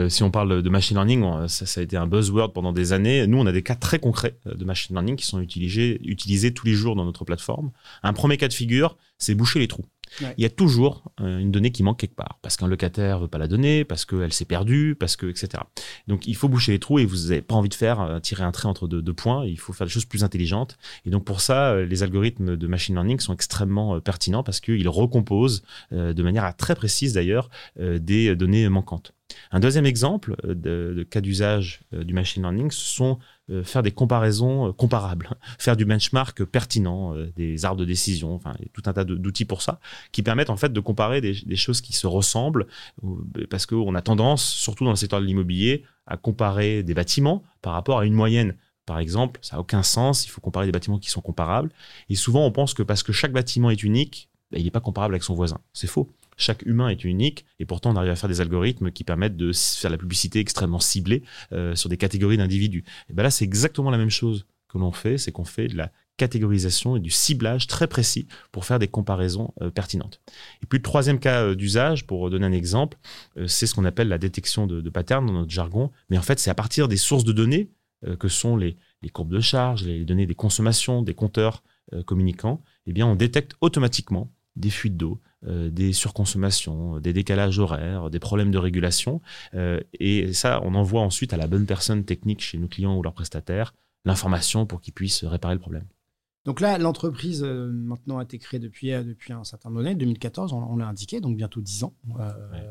si 0.09 0.23
on 0.23 0.29
parle 0.29 0.61
de 0.61 0.69
machine 0.69 0.97
learning, 0.97 1.47
ça, 1.47 1.79
a 1.79 1.83
été 1.83 1.97
un 1.97 2.05
buzzword 2.05 2.53
pendant 2.53 2.73
des 2.73 2.93
années. 2.93 3.25
Nous, 3.25 3.39
on 3.39 3.45
a 3.47 3.51
des 3.51 3.63
cas 3.63 3.75
très 3.75 3.97
concrets 3.97 4.37
de 4.45 4.65
machine 4.65 4.95
learning 4.95 5.15
qui 5.15 5.25
sont 5.25 5.39
utilisés, 5.39 5.99
utilisés 6.03 6.53
tous 6.53 6.67
les 6.67 6.73
jours 6.73 6.95
dans 6.95 7.05
notre 7.05 7.25
plateforme. 7.25 7.71
Un 8.03 8.13
premier 8.13 8.37
cas 8.37 8.47
de 8.47 8.53
figure, 8.53 8.97
c'est 9.17 9.35
boucher 9.35 9.59
les 9.59 9.67
trous. 9.67 9.85
Il 10.19 10.41
y 10.41 10.45
a 10.45 10.49
toujours 10.49 11.03
euh, 11.21 11.39
une 11.39 11.51
donnée 11.51 11.71
qui 11.71 11.83
manque 11.83 11.99
quelque 11.99 12.15
part, 12.15 12.39
parce 12.41 12.57
qu'un 12.57 12.67
locataire 12.67 13.19
veut 13.19 13.27
pas 13.27 13.37
la 13.37 13.47
donner, 13.47 13.83
parce 13.83 14.05
qu'elle 14.05 14.33
s'est 14.33 14.45
perdue, 14.45 14.95
parce 14.99 15.15
que 15.15 15.27
etc. 15.27 15.63
Donc 16.07 16.27
il 16.27 16.35
faut 16.35 16.49
boucher 16.49 16.71
les 16.71 16.79
trous 16.79 16.99
et 16.99 17.05
vous 17.05 17.29
n'avez 17.29 17.41
pas 17.41 17.55
envie 17.55 17.69
de 17.69 17.73
faire 17.73 18.01
euh, 18.01 18.19
tirer 18.19 18.43
un 18.43 18.51
trait 18.51 18.67
entre 18.67 18.87
deux, 18.87 19.13
points. 19.13 19.45
Il 19.45 19.59
faut 19.59 19.73
faire 19.73 19.87
des 19.87 19.93
choses 19.93 20.05
plus 20.05 20.23
intelligentes. 20.23 20.77
Et 21.05 21.09
donc 21.09 21.25
pour 21.25 21.41
ça, 21.41 21.71
euh, 21.71 21.85
les 21.85 22.03
algorithmes 22.03 22.55
de 22.55 22.67
machine 22.67 22.95
learning 22.95 23.19
sont 23.19 23.33
extrêmement 23.33 23.99
pertinents 23.99 24.43
parce 24.43 24.59
qu'ils 24.59 24.87
recomposent 24.89 25.63
de 25.91 26.23
manière 26.23 26.55
très 26.55 26.75
précise 26.75 27.13
d'ailleurs 27.13 27.49
des 27.77 28.35
données 28.35 28.69
manquantes. 28.69 29.13
Un 29.51 29.59
deuxième 29.59 29.85
exemple 29.85 30.35
de, 30.43 31.07
cas 31.09 31.21
d'usage 31.21 31.81
du 31.91 32.13
machine 32.13 32.43
learning, 32.43 32.71
ce 32.71 32.85
sont 32.85 33.19
euh, 33.51 33.63
faire 33.63 33.81
des 33.81 33.91
comparaisons 33.91 34.67
euh, 34.67 34.73
comparables, 34.73 35.29
faire 35.57 35.75
du 35.75 35.83
benchmark 35.83 36.43
pertinent, 36.43 37.15
euh, 37.15 37.31
des 37.35 37.65
arbres 37.65 37.79
de 37.79 37.85
décision, 37.85 38.35
enfin 38.35 38.53
tout 38.73 38.83
un 38.85 38.93
tas 38.93 39.03
d'outils 39.03 39.45
pour 39.45 39.63
ça, 39.63 39.79
qui 40.11 40.21
permettent 40.21 40.51
en 40.51 40.57
fait 40.57 40.71
de 40.71 40.79
comparer 40.79 41.19
des, 41.19 41.55
choses 41.55 41.81
qui 41.81 41.93
se 41.93 42.05
ressemblent, 42.05 42.67
parce 43.49 43.65
qu'on 43.65 43.95
a 43.95 44.01
tendance, 44.01 44.45
surtout 44.45 44.83
dans 44.83 44.91
le 44.91 44.95
secteur 44.95 45.19
de 45.19 45.25
l'immobilier, 45.25 45.83
à 46.05 46.15
comparer 46.15 46.83
des 46.83 46.93
bâtiments 46.93 47.43
par 47.61 47.73
rapport 47.73 47.99
à 47.99 48.05
une 48.05 48.13
moyenne. 48.13 48.55
Par 48.85 48.99
exemple, 48.99 49.39
ça 49.41 49.55
n'a 49.55 49.61
aucun 49.61 49.81
sens, 49.81 50.25
il 50.25 50.29
faut 50.29 50.41
comparer 50.41 50.67
des 50.67 50.71
bâtiments 50.71 50.99
qui 50.99 51.09
sont 51.09 51.21
comparables. 51.21 51.71
Et 52.09 52.15
souvent, 52.15 52.45
on 52.45 52.51
pense 52.51 52.75
que 52.75 52.83
parce 52.83 53.01
que 53.01 53.13
chaque 53.13 53.31
bâtiment 53.31 53.71
est 53.71 53.81
unique, 53.81 54.29
ben, 54.51 54.59
il 54.59 54.63
n'est 54.63 54.71
pas 54.71 54.79
comparable 54.79 55.15
avec 55.15 55.23
son 55.23 55.33
voisin. 55.33 55.59
C'est 55.73 55.87
faux 55.87 56.11
chaque 56.39 56.63
humain 56.65 56.89
est 56.89 57.03
unique 57.03 57.45
et 57.59 57.65
pourtant 57.65 57.91
on 57.91 57.95
arrive 57.95 58.11
à 58.11 58.15
faire 58.15 58.29
des 58.29 58.41
algorithmes 58.41 58.91
qui 58.91 59.03
permettent 59.03 59.37
de 59.37 59.51
faire 59.53 59.91
la 59.91 59.97
publicité 59.97 60.39
extrêmement 60.39 60.79
ciblée 60.79 61.21
euh, 61.51 61.75
sur 61.75 61.89
des 61.89 61.97
catégories 61.97 62.37
d'individus. 62.37 62.83
Et 63.09 63.13
ben 63.13 63.23
là, 63.23 63.29
c'est 63.29 63.45
exactement 63.45 63.91
la 63.91 63.97
même 63.97 64.09
chose 64.09 64.47
que 64.69 64.77
l'on 64.77 64.91
fait, 64.91 65.17
c'est 65.17 65.31
qu'on 65.31 65.45
fait 65.45 65.67
de 65.67 65.75
la 65.75 65.91
catégorisation 66.17 66.95
et 66.95 66.99
du 66.99 67.09
ciblage 67.09 67.67
très 67.67 67.87
précis 67.87 68.27
pour 68.51 68.65
faire 68.65 68.79
des 68.79 68.87
comparaisons 68.87 69.53
euh, 69.61 69.69
pertinentes. 69.69 70.21
Et 70.63 70.65
puis 70.65 70.79
le 70.79 70.83
troisième 70.83 71.19
cas 71.19 71.43
euh, 71.43 71.55
d'usage, 71.55 72.07
pour 72.07 72.29
donner 72.29 72.45
un 72.45 72.51
exemple, 72.51 72.97
c'est 73.45 73.67
ce 73.67 73.75
qu'on 73.75 73.85
appelle 73.85 74.07
la 74.07 74.17
détection 74.17 74.65
de, 74.65 74.89
patterns 74.89 75.25
dans 75.25 75.33
notre 75.33 75.51
jargon, 75.51 75.91
mais 76.09 76.17
en 76.17 76.21
fait 76.21 76.39
c'est 76.39 76.49
à 76.49 76.55
partir 76.55 76.87
des 76.87 76.97
sources 76.97 77.23
de 77.23 77.31
données 77.31 77.69
que 78.17 78.29
sont 78.29 78.55
les, 78.55 78.77
courbes 79.11 79.33
de 79.33 79.41
charge, 79.41 79.83
les 79.83 80.05
données 80.05 80.25
des 80.25 80.35
consommations, 80.35 81.01
des 81.01 81.13
compteurs 81.13 81.63
communicants, 82.05 82.63
eh 82.85 82.93
bien 82.93 83.05
on 83.05 83.15
détecte 83.15 83.55
automatiquement 83.59 84.31
des 84.55 84.69
fuites 84.69 84.95
d'eau, 84.95 85.19
des 85.43 85.93
surconsommations, 85.93 86.99
des 86.99 87.13
décalages 87.13 87.59
horaires, 87.59 88.09
des 88.09 88.19
problèmes 88.19 88.51
de 88.51 88.57
régulation. 88.57 89.21
Euh, 89.53 89.79
et 89.93 90.33
ça, 90.33 90.61
on 90.63 90.75
envoie 90.75 91.01
ensuite 91.01 91.33
à 91.33 91.37
la 91.37 91.47
bonne 91.47 91.65
personne 91.65 92.03
technique 92.03 92.41
chez 92.41 92.57
nos 92.57 92.67
clients 92.67 92.97
ou 92.97 93.03
leurs 93.03 93.13
prestataires 93.13 93.73
l'information 94.05 94.65
pour 94.65 94.79
qu'ils 94.81 94.93
puissent 94.93 95.23
réparer 95.25 95.53
le 95.53 95.59
problème. 95.59 95.85
Donc 96.45 96.61
là, 96.61 96.77
l'entreprise 96.77 97.43
euh, 97.43 97.69
maintenant 97.69 98.17
a 98.17 98.23
été 98.23 98.39
créée 98.39 98.61
depuis, 98.61 98.91
depuis 98.91 99.33
un 99.33 99.43
certain 99.43 99.69
donné, 99.69 99.93
2014, 99.93 100.53
on, 100.53 100.77
l'a 100.77 100.87
indiqué, 100.87 101.19
donc 101.19 101.35
bientôt 101.35 101.59
10 101.59 101.83
ans. 101.83 101.93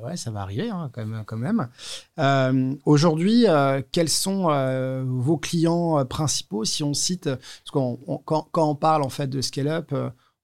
ouais. 0.03 0.17
ça 0.17 0.31
va 0.31 0.41
arriver 0.41 0.71
hein, 0.71 0.91
quand 0.93 1.05
même. 1.05 1.25
Quand 1.27 1.37
même. 1.37 2.79
Aujourd'hui, 2.87 3.45
quels 3.93 4.09
sont 4.09 5.05
vos 5.07 5.37
clients 5.37 6.05
principaux 6.07 6.65
si 6.65 6.83
on 6.83 6.95
cite, 6.95 7.25
parce 7.27 7.71
quand, 7.71 7.99
quand, 8.25 8.71
on 8.71 8.75
parle 8.75 9.03
en 9.03 9.11
fait 9.11 9.29
de 9.29 9.43
scale-up, 9.43 9.95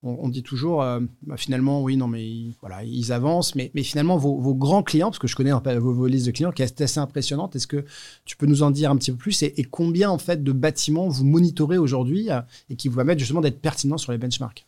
on, 0.05 0.29
dit 0.29 0.43
toujours, 0.43 0.83
euh, 0.83 1.01
bah, 1.23 1.37
finalement, 1.37 1.83
oui, 1.83 1.97
non, 1.97 2.07
mais 2.07 2.25
ils, 2.25 2.55
voilà, 2.61 2.85
ils 2.85 3.11
avancent, 3.13 3.55
mais, 3.55 3.71
finalement, 3.83 4.17
vos, 4.17 4.55
grands 4.55 4.83
clients, 4.83 5.09
parce 5.09 5.19
que 5.19 5.27
je 5.27 5.35
connais 5.35 5.51
vos, 5.53 6.07
listes 6.07 6.27
de 6.27 6.31
clients 6.31 6.53
qui 6.53 6.63
est 6.63 6.81
assez 6.81 7.01
impressionnante, 7.01 7.57
est-ce 7.57 7.67
que 7.67 7.85
tu 8.25 8.37
peux 8.37 8.47
nous 8.47 8.63
en 8.63 8.71
dire 8.71 8.91
un 8.91 8.97
petit 8.97 9.11
peu 9.13 9.17
plus 9.17 9.43
et, 9.43 9.67
combien, 9.71 10.11
en 10.11 10.19
fait, 10.19 10.45
de 10.45 10.53
bâtiments 10.53 11.09
vous 11.09 11.25
monitorez 11.25 11.79
aujourd'hui 11.79 12.29
et 12.69 12.77
qui 12.77 12.89
vous 12.89 12.97
permettent 12.97 13.19
justement 13.19 13.41
d'être 13.41 13.61
pertinents 13.61 13.99
sur 13.99 14.13
les 14.13 14.19
benchmarks? 14.19 14.67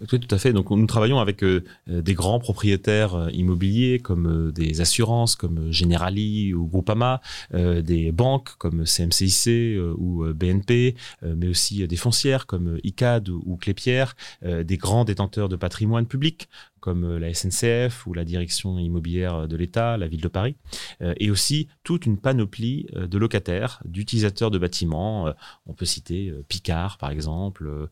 Oui, 0.00 0.20
tout 0.20 0.34
à 0.34 0.38
fait. 0.38 0.52
Donc, 0.52 0.70
nous 0.70 0.86
travaillons 0.86 1.18
avec 1.18 1.44
euh, 1.44 1.62
des 1.86 2.14
grands 2.14 2.38
propriétaires 2.38 3.14
euh, 3.14 3.30
immobiliers 3.30 3.98
comme 3.98 4.48
euh, 4.48 4.52
des 4.52 4.80
assurances, 4.80 5.36
comme 5.36 5.70
Generali 5.70 6.54
ou 6.54 6.66
Groupama, 6.66 7.20
des 7.52 8.12
banques 8.12 8.56
comme 8.58 8.84
CMCIC 8.84 9.78
ou 9.96 10.24
BNP, 10.34 10.94
mais 11.22 11.48
aussi 11.48 11.86
des 11.86 11.96
foncières 11.96 12.46
comme 12.46 12.78
ICAD 12.82 13.28
ou, 13.28 13.42
ou 13.44 13.56
Clépierre, 13.56 14.14
des 14.42 14.76
grands 14.76 15.04
détenteurs 15.04 15.48
de 15.48 15.56
patrimoine 15.56 16.06
public 16.06 16.48
comme 16.82 17.04
euh, 17.04 17.18
la 17.18 17.32
SNCF 17.32 18.06
ou 18.06 18.12
la 18.12 18.24
direction 18.24 18.78
immobilière 18.78 19.48
de 19.48 19.56
l'État, 19.56 19.96
la 19.96 20.08
ville 20.08 20.20
de 20.20 20.28
Paris, 20.28 20.56
euh, 21.00 21.14
et 21.16 21.30
aussi 21.30 21.68
toute 21.84 22.04
une 22.04 22.18
panoplie 22.18 22.86
euh, 22.96 23.06
de 23.06 23.16
locataires, 23.16 23.80
d'utilisateurs 23.86 24.50
de 24.50 24.58
bâtiments. 24.58 25.32
On 25.66 25.74
peut 25.74 25.84
citer 25.84 26.32
Picard, 26.48 26.98
par 26.98 27.10
exemple, 27.10 27.88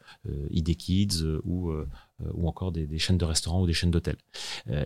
ID 0.51 0.77
Kids 0.77 1.25
ou 1.45 1.73
ou 2.35 2.49
encore 2.49 2.73
des, 2.73 2.99
chaînes 2.99 3.17
de 3.17 3.25
restaurants 3.25 3.63
ou 3.63 3.67
des 3.67 3.73
chaînes 3.73 3.93
d'hôtels. 3.93 4.17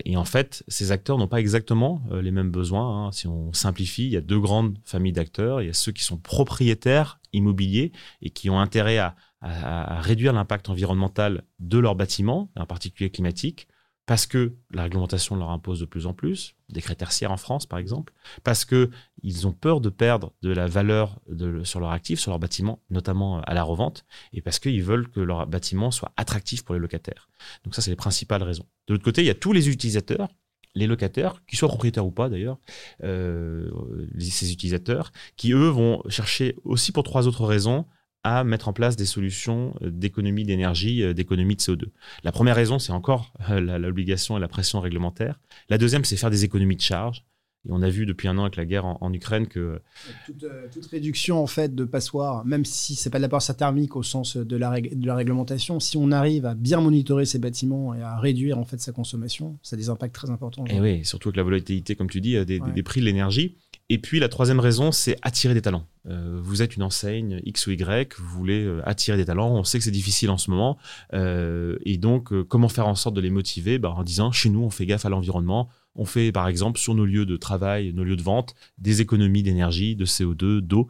et 0.05 0.17
en 0.17 0.25
fait, 0.25 0.63
ces 0.69 0.93
acteurs 0.93 1.17
n'ont 1.17 1.27
pas 1.27 1.41
exactement 1.41 2.03
les 2.13 2.31
mêmes 2.31 2.51
besoins. 2.51 3.07
Hein. 3.07 3.13
Si 3.13 3.27
on 3.27 3.53
simplifie, 3.53 4.05
il 4.05 4.11
y 4.11 4.17
a 4.17 4.21
deux 4.21 4.39
grandes 4.39 4.77
familles 4.85 5.13
d'acteurs. 5.13 5.63
Il 5.63 5.67
y 5.67 5.71
a 5.71 5.75
ceux 5.75 5.93
qui 5.93 6.05
sont 6.05 6.19
propriétaires 6.19 7.21
immobiliers 7.33 7.93
et 8.21 8.31
qui 8.31 8.51
ont 8.51 8.61
intérêt 8.61 8.99
à, 8.99 9.17
à 9.41 10.01
réduire 10.01 10.33
l'impact 10.33 10.69
environnemental 10.69 11.45
de 11.59 11.79
leurs 11.79 11.97
bâtiments, 11.97 12.51
en 12.57 12.67
particulier 12.67 13.11
climatique, 13.11 13.69
parce 14.07 14.27
que 14.27 14.53
la 14.71 14.83
réglementation 14.83 15.37
leur 15.37 15.51
impose 15.51 15.81
de 15.81 15.87
plus 15.87 16.07
en 16.07 16.13
plus, 16.13 16.55
des 16.69 16.83
tertiaires 16.83 17.33
en 17.33 17.37
France 17.37 17.67
par 17.67 17.79
exemple, 17.79 18.13
parce 18.43 18.65
que 18.65 18.91
ils 19.23 19.47
ont 19.47 19.53
peur 19.53 19.81
de 19.81 19.89
perdre 19.89 20.33
de 20.43 20.51
la 20.51 20.67
valeur 20.67 21.21
sur 21.63 21.81
leur 21.81 21.91
actif, 21.91 22.21
sur 22.21 22.31
leur 22.31 22.39
bâtiment, 22.39 22.81
notamment 22.91 23.39
euh, 23.39 23.43
à 23.45 23.55
la 23.55 23.63
revente, 23.63 24.05
et 24.33 24.43
parce 24.43 24.59
qu'ils 24.59 24.83
veulent 24.83 25.09
que 25.09 25.21
leur 25.21 25.47
bâtiment 25.47 25.91
soit 25.91 26.13
attractif 26.17 26.65
pour 26.65 26.75
les 26.75 26.81
locataires. 26.81 27.29
Donc 27.65 27.75
ça, 27.75 27.81
c'est 27.81 27.91
les 27.91 27.97
principales 27.97 28.43
raisons. 28.43 28.67
De 28.87 28.95
l'autre 28.95 29.05
côté, 29.05 29.23
il 29.23 29.27
y 29.27 29.31
a 29.31 29.35
tous 29.35 29.53
les 29.53 29.69
utilisateurs, 29.71 30.29
les 30.75 30.87
locataires, 30.87 31.43
qui 31.47 31.57
soient 31.57 31.69
propriétaires 31.69 32.05
ou 32.05 32.11
pas 32.11 32.29
d'ailleurs, 32.29 32.59
euh, 33.03 33.71
ces 34.19 34.53
utilisateurs, 34.53 35.13
qui 35.37 35.53
eux 35.53 35.69
vont 35.69 36.03
chercher 36.09 36.57
aussi 36.65 36.93
pour 36.93 37.05
trois 37.05 37.27
autres 37.27 37.45
raisons 37.45 37.87
à 38.25 38.43
mettre 38.43 38.69
en 38.69 38.73
place 38.73 38.97
des 38.97 39.05
solutions 39.05 39.75
euh, 39.83 39.91
d'économie 39.91 40.45
d'énergie, 40.45 41.03
euh, 41.03 41.13
d'économie 41.13 41.57
de 41.57 41.61
CO2. 41.61 41.85
La 42.25 42.33
première 42.33 42.57
raison, 42.57 42.79
c'est 42.79 42.93
encore 42.93 43.33
euh, 43.51 43.61
l'obligation 43.79 44.37
et 44.37 44.41
la 44.41 44.49
pression 44.49 44.81
réglementaire. 44.81 45.39
La 45.69 45.79
deuxième, 45.79 46.05
c'est 46.05 46.17
faire 46.17 46.31
des 46.31 46.45
économies 46.45 46.77
de 46.77 46.81
charge. 46.81 47.25
Et 47.67 47.73
on 47.73 47.81
a 47.81 47.89
vu 47.89 48.05
depuis 48.05 48.29
un 48.29 48.37
an 48.37 48.43
avec 48.43 48.57
la 48.57 48.67
guerre 48.67 48.85
en, 48.85 49.13
Ukraine 49.15 49.47
que 49.47 49.81
toute, 50.27 50.85
réduction 50.91 51.43
en 51.43 51.47
fait 51.47 51.75
de 51.75 51.85
passoires, 51.85 52.45
même 52.45 52.67
si 52.67 52.95
c'est 52.95 53.09
pas 53.09 53.17
de 53.17 53.23
la 53.23 53.29
passoire 53.31 53.57
thermique 53.57 53.97
au 53.97 54.03
sens 54.03 54.37
de 54.37 54.57
la, 54.57 54.83
de 54.83 55.07
la 55.07 55.15
réglementation, 55.15 55.81
si 55.81 55.97
on 55.97 56.13
arrive 56.13 56.45
à 56.45 56.55
bien 56.55 56.83
monitorer 56.83 57.25
ces 57.25 57.39
bâtiments 57.39 57.95
et 57.95 58.03
à 58.03 58.19
réduire 58.19 58.59
en 58.59 58.67
fait 58.67 58.83
sa 58.83 58.93
consommation, 58.93 59.59
ça 59.63 59.77
a 59.77 59.79
des 59.79 59.89
impacts 59.89 60.15
très 60.15 60.29
importants. 60.29 60.67
Et 60.67 60.79
oui, 60.79 61.07
surtout 61.07 61.31
avec 61.31 61.39
la 61.39 61.43
volatilité, 61.43 61.97
comme 61.97 62.11
tu 62.11 62.21
dis, 62.21 62.33
des, 62.45 62.61
des 62.61 62.83
prix 62.83 63.01
de 63.01 63.07
l'énergie. 63.07 63.57
Et 63.91 63.99
puis 63.99 64.19
la 64.19 64.29
troisième 64.29 64.61
raison, 64.61 64.93
c'est 64.93 65.17
attirer 65.23 65.53
des 65.53 65.61
talents. 65.61 65.87
Euh, 66.09 66.39
vous 66.43 66.63
êtes 66.63 66.77
une 66.77 66.83
enseigne 66.83 67.41
X 67.45 67.67
ou 67.67 67.73
Y, 67.73 68.15
vous 68.19 68.39
voulez 68.39 68.65
euh, 68.65 68.81
attirer 68.89 69.19
des 69.19 69.27
talents. 69.27 69.51
On 69.55 69.65
sait 69.65 69.79
que 69.79 69.85
c'est 69.85 69.91
difficile 69.91 70.31
en 70.31 70.39
ce 70.39 70.51
moment. 70.51 70.79
Euh, 71.13 71.77
et 71.85 71.99
donc, 71.99 72.33
comment 72.45 72.69
faire 72.69 72.89
en 72.89 72.95
sorte 72.95 73.15
de 73.15 73.21
les 73.21 73.31
motiver? 73.31 73.79
Bah, 73.79 73.91
En 73.91 74.03
disant, 74.03 74.33
chez 74.33 74.49
nous, 74.49 74.63
on 74.63 74.71
fait 74.71 74.87
gaffe 74.87 75.05
à 75.05 75.11
l'environnement. 75.11 75.69
On 75.95 76.07
fait, 76.07 76.33
par 76.33 76.49
exemple, 76.49 76.79
sur 76.79 76.95
nos 76.95 77.05
lieux 77.05 77.27
de 77.27 77.37
travail, 77.37 77.93
nos 77.93 78.05
lieux 78.05 78.17
de 78.17 78.23
vente, 78.23 78.55
des 78.79 79.03
économies 79.03 79.43
d'énergie, 79.43 79.97
de 79.97 80.07
CO2, 80.07 80.61
d'eau. 80.61 80.89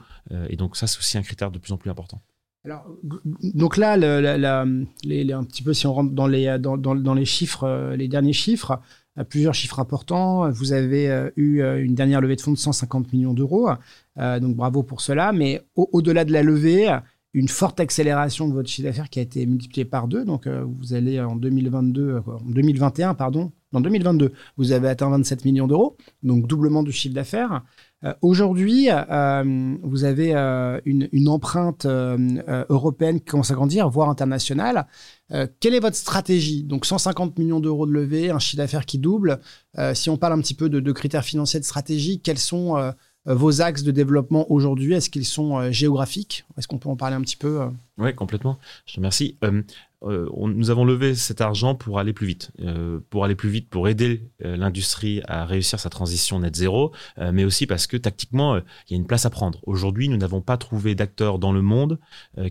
et 0.49 0.57
donc, 0.57 0.77
ça, 0.77 0.87
c'est 0.87 0.99
aussi 0.99 1.19
un 1.19 1.23
critère 1.23 1.51
de 1.51 1.59
plus 1.59 1.73
en 1.73 1.77
plus 1.77 1.91
important. 1.91 2.23
Alors, 2.65 2.87
donc 3.43 3.77
là, 3.77 3.93
un 3.93 5.45
petit 5.45 5.63
peu 5.63 5.75
si 5.75 5.87
on 5.87 5.93
rentre 5.93 6.13
dans, 6.13 6.79
dans 6.79 7.15
les 7.15 7.25
chiffres, 7.27 7.95
les 7.95 8.09
derniers 8.09 8.33
chiffres, 8.33 8.81
plusieurs 9.23 9.55
chiffres 9.55 9.79
importants. 9.79 10.51
Vous 10.51 10.73
avez 10.73 11.09
euh, 11.09 11.31
eu 11.37 11.61
euh, 11.61 11.83
une 11.83 11.95
dernière 11.95 12.21
levée 12.21 12.35
de 12.35 12.41
fonds 12.41 12.53
de 12.53 12.59
150 12.59 13.13
millions 13.13 13.35
d'euros. 13.35 13.69
Euh, 14.19 14.41
donc 14.41 14.57
bravo 14.57 14.83
pour 14.83 15.01
cela. 15.01 15.33
Mais 15.33 15.63
au-delà 15.77 16.25
de 16.25 16.33
la 16.33 16.43
levée, 16.43 16.99
une 17.33 17.49
forte 17.49 17.79
accélération 17.79 18.49
de 18.49 18.55
votre 18.55 18.69
chiffre 18.69 18.89
d'affaires 18.89 19.09
qui 19.09 19.21
a 19.21 19.23
été 19.23 19.47
multipliée 19.47 19.85
par 19.85 20.09
deux. 20.09 20.25
Donc 20.25 20.49
vous 20.49 20.95
allez 20.95 21.21
en 21.21 21.37
2022, 21.37 22.23
en 22.27 22.51
2021, 22.51 23.15
pardon, 23.15 23.53
en 23.73 23.81
2022, 23.81 24.33
vous 24.57 24.73
avez 24.73 24.89
atteint 24.89 25.11
27 25.11 25.45
millions 25.45 25.67
d'euros, 25.67 25.97
donc 26.23 26.47
doublement 26.47 26.83
du 26.83 26.93
chiffre 26.93 27.15
d'affaires. 27.15 27.63
Euh, 28.05 28.13
aujourd'hui, 28.23 28.89
euh, 28.91 29.77
vous 29.83 30.05
avez 30.05 30.35
euh, 30.35 30.81
une, 30.85 31.29
empreinte 31.29 31.87
européenne 31.87 33.19
qui 33.19 33.27
commence 33.27 33.51
à 33.51 33.55
grandir, 33.55 33.89
voire 33.89 34.11
internationale. 34.11 34.87
quelle 35.61 35.75
est 35.75 35.81
votre 35.81 35.97
stratégie? 35.97 36.63
Donc 36.63 36.85
150 36.85 37.39
millions 37.39 37.61
d'euros 37.61 37.87
de 37.87 37.93
levée, 37.93 38.31
un 38.31 38.39
chiffre 38.39 38.59
d'affaires 38.59 38.85
qui 38.85 38.99
double. 38.99 39.41
si 39.95 40.11
on 40.11 40.17
parle 40.17 40.35
un 40.35 40.41
petit 40.41 40.55
peu 40.55 40.69
de, 40.69 40.81
de 40.81 40.93
critères 40.93 41.25
financiers 41.25 41.61
de 41.61 41.65
stratégie, 41.65 42.21
quels 42.21 42.39
sont 42.39 42.93
vos 43.25 43.63
axes 43.63 43.83
de 43.83 43.91
développement 43.91 44.51
aujourd'hui? 44.53 44.95
Est-ce 44.95 45.09
qu'ils 45.09 45.25
sont 45.25 45.73
géographiques? 45.73 46.45
Est-ce 46.59 46.69
qu'on 46.69 46.79
peut 46.79 46.91
en 46.91 46.97
parler 46.97 47.17
un 47.17 47.23
petit 47.23 47.39
peu 47.39 47.61
Oui, 47.99 48.15
complètement. 48.15 48.59
Je 48.87 48.95
te 48.95 48.97
remercie. 48.99 49.39
Euh, 50.07 50.29
nous 50.37 50.71
avons 50.71 50.85
levé 50.85 51.15
cet 51.15 51.41
argent 51.41 51.75
pour 51.75 51.99
aller 51.99 52.13
plus 52.13 52.27
vite, 52.27 52.51
euh, 52.61 53.01
pour 53.11 53.25
aller 53.25 53.35
plus 53.35 53.49
vite, 53.49 53.69
pour 53.69 53.89
aider 53.89 54.29
euh, 54.45 54.57
l'industrie 54.57 55.23
à 55.27 55.45
réussir 55.45 55.81
sa 55.81 55.91
transition 55.91 56.39
net 56.39 56.55
zéro, 56.55 56.93
mais 57.33 57.45
aussi 57.45 57.67
parce 57.67 57.87
que 57.87 57.97
tactiquement, 57.97 58.57
il 58.57 58.91
y 58.91 58.95
a 58.95 58.97
une 58.97 59.07
place 59.07 59.27
à 59.27 59.31
prendre. 59.31 59.61
Aujourd'hui, 59.65 60.09
nous 60.09 60.17
n'avons 60.17 60.41
pas 60.41 60.57
trouvé 60.57 60.95
d'acteur 60.95 61.39
dans 61.39 61.53
le 61.53 61.63
monde 61.63 61.99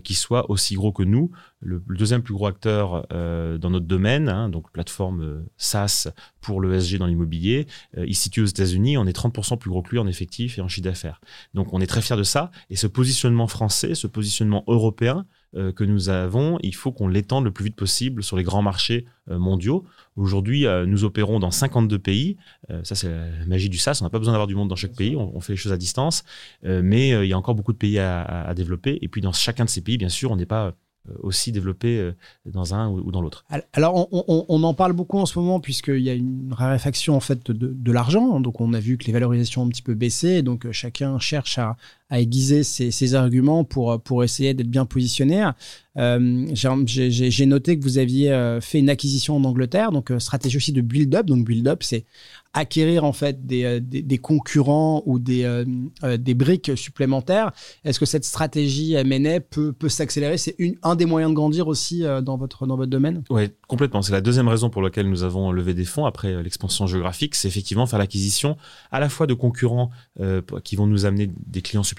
qui 0.02 0.14
soit 0.14 0.50
aussi 0.50 0.74
gros 0.74 0.92
que 0.92 1.02
nous. 1.02 1.30
Le, 1.60 1.82
deuxième 1.88 2.22
plus 2.22 2.34
gros 2.34 2.46
acteur 2.46 3.06
dans 3.10 3.70
notre 3.70 3.86
domaine, 3.86 4.28
hein, 4.28 4.48
donc 4.48 4.70
plateforme 4.72 5.44
SaaS 5.56 6.08
pour 6.40 6.60
l'ESG 6.60 6.98
dans 6.98 7.06
l'immobilier, 7.06 7.66
il 7.96 8.14
se 8.14 8.24
situe 8.24 8.42
aux 8.42 8.46
États-Unis. 8.46 8.98
On 8.98 9.06
est 9.06 9.16
30% 9.16 9.58
plus 9.58 9.70
gros 9.70 9.82
que 9.82 9.90
lui 9.90 9.98
en 9.98 10.06
effectif 10.06 10.58
et 10.58 10.60
en 10.60 10.68
chiffre 10.68 10.84
d'affaires. 10.84 11.20
Donc, 11.54 11.72
on 11.72 11.80
est 11.80 11.86
très 11.86 12.02
fiers 12.02 12.16
de 12.16 12.22
ça. 12.22 12.50
Et 12.70 12.76
ce 12.76 12.86
positionnement 12.86 13.46
français, 13.46 13.94
ce 13.94 14.06
positionnement 14.06 14.64
européen, 14.66 15.26
euh, 15.56 15.72
que 15.72 15.84
nous 15.84 16.08
avons, 16.08 16.58
il 16.62 16.74
faut 16.74 16.90
qu'on 16.90 17.06
l'étende 17.06 17.44
le 17.44 17.52
plus 17.52 17.66
vite 17.66 17.76
possible 17.76 18.24
sur 18.24 18.36
les 18.36 18.42
grands 18.42 18.62
marchés 18.62 19.06
euh, 19.30 19.38
mondiaux. 19.38 19.84
Aujourd'hui, 20.16 20.66
euh, 20.66 20.84
nous 20.84 21.04
opérons 21.04 21.38
dans 21.38 21.52
52 21.52 21.98
pays. 21.98 22.36
ça, 22.82 22.94
c'est 22.96 23.08
la 23.08 23.46
magie 23.46 23.68
du 23.68 23.78
SaaS. 23.78 23.98
On 24.00 24.04
n'a 24.04 24.10
pas 24.10 24.18
besoin 24.18 24.32
d'avoir 24.32 24.48
du 24.48 24.56
monde 24.56 24.68
dans 24.68 24.76
chaque 24.76 24.94
pays. 24.96 25.14
On, 25.16 25.40
fait 25.40 25.52
les 25.52 25.56
choses 25.56 25.72
à 25.72 25.76
distance. 25.76 26.24
mais 26.62 27.10
il 27.10 27.28
y 27.28 27.32
a 27.32 27.38
encore 27.38 27.54
beaucoup 27.54 27.72
de 27.72 27.78
pays 27.78 27.98
à, 27.98 28.22
à, 28.22 28.54
développer. 28.54 28.98
Et 29.02 29.08
puis, 29.08 29.20
dans 29.20 29.32
chacun 29.32 29.64
de 29.64 29.70
ces 29.70 29.80
pays, 29.80 29.98
bien 29.98 30.08
sûr, 30.08 30.30
on 30.30 30.36
n'est 30.36 30.46
pas 30.46 30.74
aussi 31.20 31.52
développé 31.52 32.12
dans 32.46 32.74
un 32.74 32.88
ou 32.88 33.12
dans 33.12 33.20
l'autre. 33.20 33.44
Alors, 33.74 34.08
on, 34.12 34.62
en 34.62 34.74
parle 34.74 34.94
beaucoup 34.94 35.18
en 35.18 35.26
ce 35.26 35.38
moment 35.38 35.60
puisqu'il 35.60 36.00
y 36.00 36.10
a 36.10 36.14
une 36.14 36.52
raréfaction 36.52 37.14
en 37.14 37.20
fait 37.20 37.50
de, 37.50 37.92
l'argent. 37.92 38.40
Donc, 38.40 38.60
on 38.60 38.72
a 38.72 38.80
vu 38.80 38.96
que 38.96 39.04
les 39.04 39.12
valorisations 39.12 39.62
ont 39.62 39.66
un 39.66 39.68
petit 39.70 39.82
peu 39.82 39.94
baissé. 39.94 40.42
Donc, 40.42 40.70
chacun 40.72 41.18
cherche 41.18 41.58
à, 41.58 41.76
aiguiser 42.10 42.62
ses, 42.62 43.14
arguments 43.14 43.64
pour, 43.64 44.00
pour 44.00 44.24
essayer 44.24 44.54
d'être 44.54 44.70
bien 44.70 44.86
positionné. 44.86 45.50
J'ai 45.96 47.46
noté 47.46 47.78
que 47.78 47.82
vous 47.82 47.98
aviez 47.98 48.58
fait 48.60 48.78
une 48.78 48.90
acquisition 48.90 49.36
en 49.36 49.44
Angleterre, 49.44 49.90
donc 49.90 50.12
stratégie 50.18 50.56
aussi 50.56 50.72
de 50.72 50.80
build-up. 50.80 51.26
Donc, 51.26 51.44
build-up, 51.44 51.82
c'est 51.82 52.04
acquérir 52.54 53.04
en 53.04 53.12
fait 53.12 53.44
des, 53.46 53.64
euh, 53.64 53.80
des, 53.82 54.18
concurrents 54.18 55.02
ou 55.06 55.18
des, 55.18 55.44
euh, 55.44 55.64
euh, 56.04 56.16
des 56.16 56.34
briques 56.34 56.76
supplémentaires. 56.76 57.52
Est-ce 57.84 57.98
que 57.98 58.06
cette 58.06 58.24
stratégie 58.24 58.94
M&A 58.94 59.40
peut, 59.40 59.72
peut 59.72 59.88
s'accélérer? 59.88 60.38
C'est 60.38 60.56
un 60.82 60.94
des 60.94 61.04
moyens 61.04 61.32
de 61.32 61.34
grandir 61.34 61.66
aussi 61.66 62.04
dans, 62.22 62.36
votre, 62.36 62.66
dans 62.66 62.76
votre 62.76 62.90
domaine? 62.90 63.24
Oui, 63.28 63.50
complètement. 63.66 64.00
C'est 64.02 64.12
la 64.12 64.20
deuxième 64.20 64.48
raison 64.48 64.70
pour 64.70 64.80
laquelle 64.80 65.10
nous 65.10 65.24
avons 65.24 65.50
levé 65.50 65.74
des 65.74 65.84
fonds 65.84 66.06
après 66.06 66.42
l'expansion 66.42 66.86
géographique. 66.86 67.34
C'est 67.34 67.48
effectivement 67.48 67.86
faire 67.86 67.98
l'acquisition 67.98 68.56
à 68.92 69.00
la 69.00 69.08
fois 69.08 69.26
de 69.26 69.34
concurrents 69.34 69.90
qui 70.62 70.76
vont 70.76 70.86
nous 70.86 71.04
amener 71.06 71.28
des 71.46 71.60
clients 71.60 71.82
supplémentaires. 71.82 71.93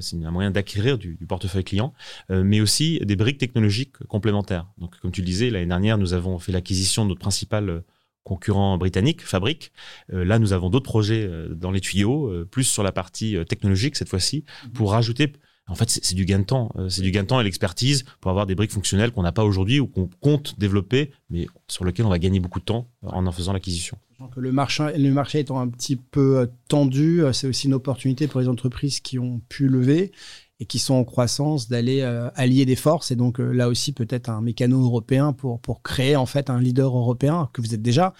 C'est 0.00 0.24
un 0.24 0.30
moyen 0.30 0.50
d'acquérir 0.50 0.98
du, 0.98 1.14
du, 1.14 1.26
portefeuille 1.26 1.64
client, 1.64 1.94
mais 2.28 2.60
aussi 2.60 3.00
des 3.00 3.16
briques 3.16 3.38
technologiques 3.38 3.96
complémentaires. 4.08 4.66
Donc, 4.78 4.98
comme 5.00 5.12
tu 5.12 5.20
le 5.20 5.26
disais, 5.26 5.50
l'année 5.50 5.66
dernière, 5.66 5.98
nous 5.98 6.12
avons 6.12 6.38
fait 6.38 6.52
l'acquisition 6.52 7.04
de 7.04 7.10
notre 7.10 7.20
principal 7.20 7.82
concurrent 8.24 8.76
britannique, 8.78 9.22
Fabrique. 9.22 9.70
Euh, 10.12 10.24
là, 10.24 10.38
nous 10.38 10.52
avons 10.52 10.70
d'autres 10.70 10.90
projets 10.90 11.24
euh, 11.24 11.54
dans 11.54 11.70
les 11.70 11.80
tuyaux, 11.80 12.28
euh, 12.28 12.48
plus 12.50 12.64
sur 12.64 12.82
la 12.82 12.90
partie 12.90 13.36
technologique 13.48 13.96
cette 13.96 14.08
fois-ci, 14.08 14.44
mhm. 14.64 14.72
pour 14.72 14.90
rajouter. 14.92 15.32
En 15.66 15.74
fait, 15.74 15.88
c'est 15.88 16.14
du 16.14 16.26
gain 16.26 16.40
de 16.40 16.44
temps. 16.44 16.70
c'est 16.90 17.00
du 17.00 17.10
gain 17.10 17.22
de 17.22 17.28
temps 17.28 17.40
et 17.40 17.44
l'expertise 17.44 18.04
pour 18.20 18.30
avoir 18.30 18.44
des 18.44 18.54
briques 18.54 18.72
fonctionnelles 18.72 19.12
qu'on 19.12 19.22
n'a 19.22 19.32
pas 19.32 19.44
aujourd'hui 19.44 19.80
ou 19.80 19.86
qu'on 19.86 20.10
compte 20.20 20.58
développer, 20.58 21.10
mais 21.30 21.46
sur 21.68 21.86
lesquelles 21.86 22.04
on 22.04 22.10
va 22.10 22.18
gagner 22.18 22.38
beaucoup 22.38 22.60
de 22.60 22.66
temps 22.66 22.90
en 23.00 23.24
en 23.24 23.32
faisant 23.32 23.54
l'acquisition. 23.54 23.96
Le 24.36 24.52
marché, 24.52 25.38
étant 25.38 25.60
un 25.60 25.68
petit 25.68 25.96
peu 25.96 26.50
tendu, 26.68 27.22
c'est 27.32 27.46
aussi 27.46 27.66
une 27.66 27.74
opportunité 27.74 28.26
pour 28.26 28.40
les 28.40 28.48
entreprises 28.48 29.00
qui 29.00 29.18
ont 29.18 29.40
pu 29.48 29.68
lever 29.68 30.12
et 30.60 30.66
qui 30.66 30.78
sont 30.78 30.94
en 30.94 31.04
croissance 31.04 31.68
d'aller 31.68 32.02
allier 32.34 32.64
des 32.64 32.76
forces 32.76 33.10
et 33.10 33.16
donc 33.16 33.38
là 33.38 33.68
aussi 33.68 33.92
peut-être 33.92 34.28
un 34.28 34.40
mécano 34.40 34.82
européen 34.82 35.32
pour 35.32 35.60
pour 35.60 35.82
créer 35.82 36.14
en 36.14 36.26
fait 36.26 36.48
un 36.48 36.60
leader 36.60 36.96
européen 36.96 37.50
que 37.52 37.60
vous 37.60 37.74
êtes 37.74 37.82
déjà 37.82 38.14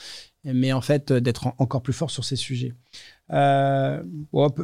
mais 0.44 0.72
en 0.72 0.80
fait 0.80 1.12
d'être 1.12 1.48
encore 1.58 1.82
plus 1.82 1.92
fort 1.92 2.10
sur 2.10 2.24
ces 2.24 2.36
sujets. 2.36 2.74
Euh, 3.32 4.02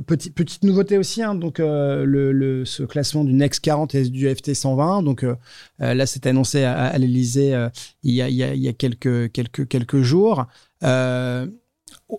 petite 0.06 0.64
nouveauté 0.64 0.98
aussi, 0.98 1.22
hein, 1.22 1.34
donc 1.34 1.60
euh, 1.60 2.04
le, 2.04 2.64
ce 2.66 2.82
classement 2.82 3.24
du 3.24 3.32
Next 3.32 3.60
40 3.60 3.94
et 3.94 4.08
du 4.08 4.28
FT 4.28 4.54
120. 4.54 5.02
Donc 5.02 5.24
euh, 5.24 5.34
là, 5.78 6.06
c'est 6.06 6.26
annoncé 6.26 6.64
à, 6.64 6.86
à 6.86 6.98
l'Elysée 6.98 7.68
il, 8.02 8.20
a, 8.20 8.28
il, 8.28 8.34
y 8.36 8.68
a, 8.68 8.72
quelques, 8.72 9.32
quelques, 9.32 9.66
quelques 9.68 10.00
jours. 10.02 10.46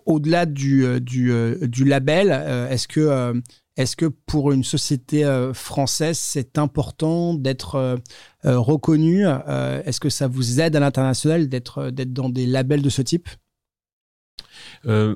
Au-delà 0.06 0.46
du, 0.46 1.00
du, 1.00 1.32
du, 1.62 1.84
label, 1.84 2.30
est-ce 2.70 2.88
que, 2.88 3.42
est 3.76 3.94
que 3.94 4.06
pour 4.06 4.52
une 4.52 4.64
société 4.64 5.24
française, 5.54 6.18
c'est 6.18 6.58
important 6.58 7.34
d'être 7.34 7.98
reconnu 8.42 9.26
Est-ce 9.26 10.00
que 10.00 10.08
ça 10.08 10.28
vous 10.28 10.60
aide 10.60 10.76
à 10.76 10.80
l'international 10.80 11.48
d'être 11.48 11.90
dans 11.90 12.30
des 12.30 12.46
labels 12.46 12.82
de 12.82 12.90
ce 12.90 13.02
type? 13.02 13.28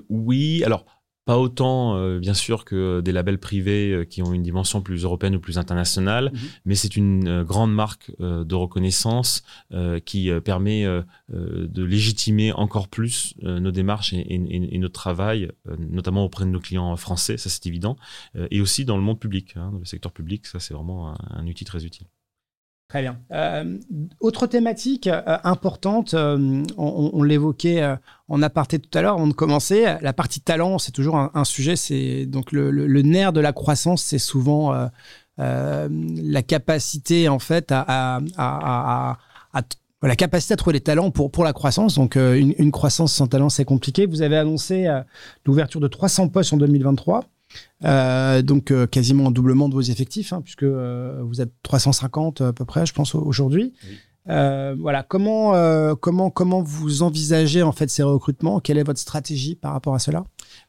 Oui, 0.08 0.62
alors 0.64 0.84
pas 1.26 1.38
autant, 1.38 1.96
euh, 1.96 2.20
bien 2.20 2.34
sûr, 2.34 2.64
que 2.64 3.00
des 3.00 3.10
labels 3.10 3.38
privés 3.38 3.90
euh, 3.90 4.04
qui 4.04 4.22
ont 4.22 4.32
une 4.32 4.44
dimension 4.44 4.80
plus 4.80 5.02
européenne 5.02 5.34
ou 5.34 5.40
plus 5.40 5.58
internationale, 5.58 6.30
mhm. 6.32 6.40
mais 6.64 6.74
c'est 6.76 6.96
une 6.96 7.26
euh, 7.26 7.44
grande 7.44 7.74
marque 7.74 8.12
de 8.20 8.54
reconnaissance 8.54 9.42
qui 10.04 10.30
permet 10.44 10.84
de 11.28 11.82
légitimer 11.82 12.52
encore 12.52 12.86
plus 12.86 13.34
nos 13.42 13.72
démarches 13.72 14.12
et, 14.12 14.78
notre 14.78 14.94
travail, 14.94 15.50
notamment 15.78 16.24
auprès 16.24 16.44
de 16.44 16.50
nos 16.50 16.60
clients 16.60 16.94
français, 16.96 17.36
ça 17.36 17.50
c'est 17.50 17.66
évident, 17.66 17.96
et 18.50 18.60
aussi 18.60 18.84
dans 18.84 18.96
le 18.96 19.02
monde 19.02 19.18
public, 19.18 19.54
hein, 19.56 19.70
dans 19.72 19.78
le 19.78 19.84
secteur 19.84 20.12
public, 20.12 20.46
ça 20.46 20.60
c'est 20.60 20.74
vraiment 20.74 21.16
un 21.30 21.46
outil 21.46 21.64
très 21.64 21.84
utile. 21.84 22.06
Très 22.88 23.02
bien. 23.02 23.18
Euh, 23.32 23.78
autre 24.20 24.46
thématique 24.46 25.08
euh, 25.08 25.38
importante, 25.42 26.14
euh, 26.14 26.62
on, 26.76 27.22
l'évoquait 27.24 27.96
en 28.28 28.42
aparté 28.42 28.78
tout 28.78 28.96
à 28.98 29.02
l'heure 29.02 29.14
avant 29.14 29.26
de 29.26 29.32
commencer, 29.32 29.84
la 30.00 30.12
partie 30.12 30.40
talent, 30.40 30.78
c'est 30.78 30.92
toujours 30.92 31.16
un, 31.16 31.44
sujet. 31.44 31.76
C'est 31.76 32.26
donc 32.26 32.52
le, 32.52 33.02
nerf 33.02 33.32
de 33.32 33.40
la 33.40 33.52
croissance, 33.52 34.02
c'est 34.02 34.18
souvent 34.18 34.88
la 35.38 36.42
capacité 36.42 37.28
en 37.28 37.38
fait 37.38 37.66
à, 37.70 38.20
la 40.02 40.16
capacité 40.16 40.54
à 40.54 40.56
trouver 40.56 40.74
les 40.74 40.80
talents 40.80 41.10
pour, 41.10 41.30
pour 41.30 41.44
la 41.44 41.52
croissance. 41.52 41.94
Donc, 41.94 42.16
une, 42.16 42.54
une 42.58 42.70
croissance 42.70 43.12
sans 43.12 43.26
talent, 43.28 43.48
c'est 43.48 43.64
compliqué. 43.64 44.06
Vous 44.06 44.22
avez 44.22 44.36
annoncé 44.36 44.88
l'ouverture 45.44 45.80
de 45.80 45.88
300 45.88 46.28
postes 46.28 46.52
en 46.52 46.56
2023. 46.56 47.24
Euh, 47.84 48.42
donc 48.42 48.70
euh, 48.70 48.86
quasiment 48.86 49.28
un 49.28 49.30
doublement 49.30 49.68
de 49.68 49.74
vos 49.74 49.82
effectifs, 49.82 50.32
hein, 50.32 50.40
puisque 50.42 50.62
euh, 50.62 51.20
vous 51.22 51.40
êtes 51.40 51.52
350 51.62 52.40
à 52.40 52.52
peu 52.52 52.64
près, 52.64 52.86
je 52.86 52.94
pense 52.94 53.14
aujourd'hui. 53.14 53.74
Voilà, 54.26 55.02
comment 55.02 55.94
comment 55.96 56.30
comment 56.30 56.62
vous 56.62 57.02
envisagez 57.02 57.62
en 57.62 57.72
fait 57.72 57.88
ces 57.88 58.02
recrutements? 58.02 58.60
Quelle 58.60 58.78
est 58.78 58.82
votre 58.82 58.98
stratégie 58.98 59.54
par 59.54 59.72
rapport 59.72 59.94
à 59.94 59.98
cela? 59.98 60.24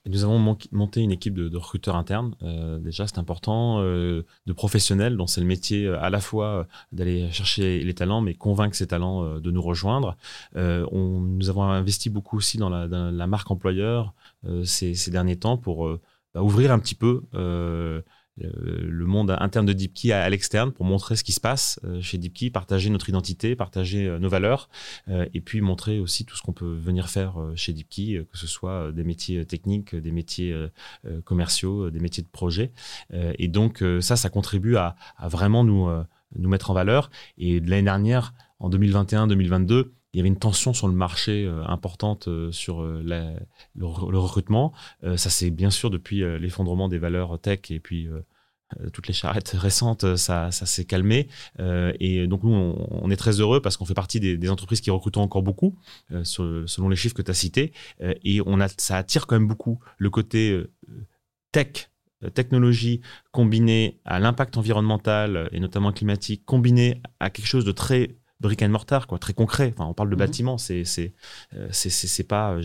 Nous 0.06 0.24
avons 0.24 0.58
monté 0.72 1.02
une 1.02 1.12
équipe 1.12 1.34
de, 1.34 1.56
recruteurs 1.58 1.96
internes. 1.96 2.36
déjà, 2.82 3.08
c'est 3.08 3.20
important, 3.20 3.82
de 3.82 4.54
professionnels 4.56 5.18
dont 5.18 5.28
c'est 5.28 5.42
le 5.42 5.48
métier 5.48 5.88
à 5.88 6.10
la 6.10 6.20
fois 6.20 6.68
d'aller 6.92 7.32
chercher 7.32 7.84
les 7.84 7.94
talents, 7.94 8.22
mais 8.22 8.34
convaincre 8.34 8.76
ces 8.76 8.88
talents 8.88 9.40
de 9.40 9.52
nous 9.52 9.62
rejoindre. 9.62 10.18
Nous 10.56 11.50
avons 11.50 11.64
investi 11.64 12.10
beaucoup 12.10 12.38
aussi 12.38 12.58
dans 12.58 12.70
la, 12.70 13.28
marque 13.28 13.52
employeur 13.52 14.14
ces, 14.64 15.12
derniers 15.12 15.38
temps 15.38 15.58
pour 15.58 15.98
ouvrir 16.42 16.72
un 16.72 16.80
petit 16.80 16.96
peu 16.96 17.24
euh, 17.34 18.02
le 18.40 19.06
monde 19.06 19.36
interne 19.40 19.66
de 19.66 19.74
DeepKey 19.74 20.12
à, 20.12 20.30
l'externe 20.30 20.72
pour 20.72 20.86
montrer 20.86 21.16
ce 21.16 21.24
qui 21.24 21.32
se 21.32 21.40
passe 21.40 21.80
euh, 21.84 22.02
chez 22.02 22.18
DeepKey, 22.18 22.50
partager 22.50 22.90
notre 22.90 23.10
identité, 23.10 23.56
partager 23.56 24.08
euh, 24.08 24.20
nos 24.20 24.30
valeurs 24.30 24.70
et 25.34 25.42
puis 25.42 25.62
montrer 25.62 26.00
aussi 26.00 26.26
tout 26.26 26.36
ce 26.36 26.42
qu'on 26.42 26.54
peut 26.54 26.74
venir 26.76 27.10
faire 27.10 27.36
chez 27.56 27.74
DeepKey, 27.74 28.26
que 28.32 28.38
ce 28.38 28.48
soit 28.48 28.92
des 28.92 29.04
métiers 29.04 29.46
techniques, 29.46 29.96
des 29.96 30.12
métiers 30.12 30.56
commerciaux, 31.24 31.90
des 31.90 32.00
métiers 32.00 32.24
de 32.24 32.28
projet. 32.28 32.72
et 33.14 33.48
donc 33.48 33.84
ça, 34.02 34.16
ça 34.16 34.30
contribue 34.30 34.76
à, 34.76 34.96
à 35.18 35.28
vraiment 35.28 35.64
nous, 35.64 35.90
nous 36.36 36.50
mettre 36.50 36.72
en 36.72 36.74
valeur. 36.74 37.10
Et 37.38 37.60
l'année 37.60 37.84
dernière, 37.84 38.34
en 38.60 38.70
2021-2022, 38.70 39.92
il 40.14 40.18
y 40.18 40.20
avait 40.22 40.30
une 40.30 40.40
tension 40.40 40.74
sur 40.74 40.88
le 40.88 40.94
marché 40.94 41.46
euh, 41.46 41.64
importante 41.66 42.28
euh, 42.28 42.52
sur 42.52 42.82
euh, 42.82 43.04
le, 43.76 44.18
recrutement. 44.18 44.74
ça 45.16 45.30
c'est 45.30 45.50
bien 45.50 45.70
sûr 45.70 45.90
depuis 45.90 46.20
l'effondrement 46.40 46.88
des 46.90 46.98
valeurs 46.98 47.40
tech 47.40 47.60
et 47.70 47.80
puis 47.80 48.08
toutes 48.94 49.08
les 49.08 49.14
charrettes 49.14 49.50
récentes, 49.54 50.16
ça, 50.16 50.52
ça 50.52 50.66
s'est 50.66 50.86
calmé. 50.86 51.28
et 51.60 52.28
donc 52.28 52.44
nous, 52.44 52.52
on, 52.52 53.10
est 53.12 53.16
très 53.16 53.40
heureux 53.40 53.62
parce 53.62 53.78
qu'on 53.78 53.86
fait 53.86 53.94
partie 53.94 54.20
des, 54.20 54.50
entreprises 54.50 54.82
qui 54.82 54.90
recrutent 54.90 55.18
encore 55.18 55.44
beaucoup, 55.44 55.78
selon 56.24 56.90
les 56.90 56.96
chiffres 56.96 57.16
que 57.16 57.22
tu 57.22 57.32
as 57.32 57.36
cités. 57.36 57.74
et 58.02 58.42
on 58.46 58.60
a, 58.60 58.68
ça 58.78 58.98
attire 58.98 59.28
quand 59.28 59.36
même 59.36 59.48
beaucoup 59.48 59.80
le 59.98 60.10
côté 60.10 60.64
tech 61.52 61.90
technologie 62.34 63.02
combinée 63.32 64.00
à 64.04 64.20
l'impact 64.20 64.58
environnemental 64.58 65.50
et 65.52 65.60
notamment 65.60 65.92
climatique, 65.92 66.44
combinée 66.46 67.02
à 67.20 67.30
quelque 67.30 67.48
chose 67.48 67.66
de 67.66 67.72
très 67.72 68.18
brick 68.40 68.62
and 68.62 68.70
mortar, 68.70 69.08
quoi, 69.08 69.20
très 69.20 69.34
concret. 69.34 69.74
Enfin, 69.74 69.90
on 69.90 69.94
parle 69.94 70.10
de 70.10 70.16
mhm. 70.16 70.20
bâtiment, 70.20 70.58
c'est 70.58 70.84
c'est 70.84 71.14
euh, 71.56 71.68
c'est 71.72 72.28
pas 72.28 72.54
euh, 72.54 72.64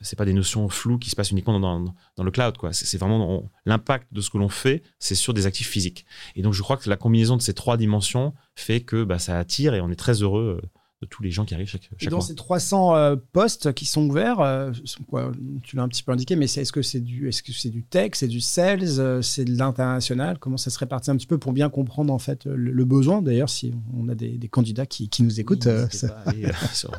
c'est 0.00 0.16
pas 0.16 0.24
des 0.24 0.32
notions 0.32 0.68
floues 0.68 0.98
qui 0.98 1.10
se 1.10 1.16
passent 1.16 1.30
uniquement 1.30 1.58
dans, 1.58 1.80
dans, 2.16 2.24
le 2.24 2.30
cloud, 2.30 2.56
quoi. 2.56 2.72
C'est 2.72 2.98
vraiment 2.98 3.50
l'impact 3.64 4.12
de 4.12 4.20
ce 4.20 4.30
que 4.30 4.38
l'on 4.38 4.48
fait, 4.48 4.82
c'est 4.98 5.14
sur 5.14 5.34
des 5.34 5.46
actifs 5.46 5.68
physiques. 5.68 6.04
Et 6.34 6.42
donc, 6.42 6.52
je 6.52 6.62
crois 6.62 6.76
que 6.76 6.88
la 6.90 6.96
combinaison 6.96 7.36
de 7.36 7.42
ces 7.42 7.54
trois 7.54 7.76
dimensions 7.76 8.34
fait 8.56 8.80
que 8.80 9.04
bah, 9.04 9.18
ça 9.18 9.38
attire 9.38 9.74
et 9.74 9.80
on 9.80 9.90
est 9.90 9.96
très 9.96 10.22
heureux 10.22 10.60
euh, 10.62 10.68
tous 11.04 11.22
les 11.22 11.30
gens 11.30 11.44
qui 11.44 11.54
arrivent 11.54 11.68
chaque, 11.68 11.88
chaque 11.98 12.10
dans 12.10 12.20
ces 12.20 12.34
300 12.34 12.96
euh, 12.96 13.16
postes 13.32 13.72
qui 13.72 13.86
sont 13.86 14.08
ouverts, 14.08 14.40
euh, 14.40 14.72
quoi, 15.08 15.32
tu 15.62 15.76
l'as 15.76 15.82
un 15.82 15.88
petit 15.88 16.02
peu 16.02 16.12
indiqué, 16.12 16.36
mais 16.36 16.46
est-ce 16.46 16.72
que 16.72 16.82
c'est 16.82 17.00
du, 17.00 17.28
est-ce 17.28 17.42
que 17.42 17.52
c'est 17.52 17.70
du 17.70 17.82
tech, 17.82 18.12
c'est 18.14 18.28
du 18.28 18.40
sales, 18.40 19.00
euh, 19.00 19.22
c'est 19.22 19.44
de 19.44 19.56
l'international? 19.56 20.38
Comment 20.38 20.56
ça 20.56 20.70
se 20.70 20.78
répartit 20.78 21.10
un 21.10 21.16
petit 21.16 21.26
peu 21.26 21.38
pour 21.38 21.52
bien 21.52 21.68
comprendre 21.68 22.12
en 22.12 22.18
fait 22.18 22.44
le, 22.46 22.84
besoin? 22.84 23.22
D'ailleurs, 23.22 23.48
si 23.48 23.74
on 23.96 24.08
a 24.08 24.14
des, 24.14 24.48
candidats 24.48 24.86
qui, 24.86 25.08
qui, 25.08 25.22
nous 25.22 25.40
écoutent, 25.40 25.68
sur 26.72 26.92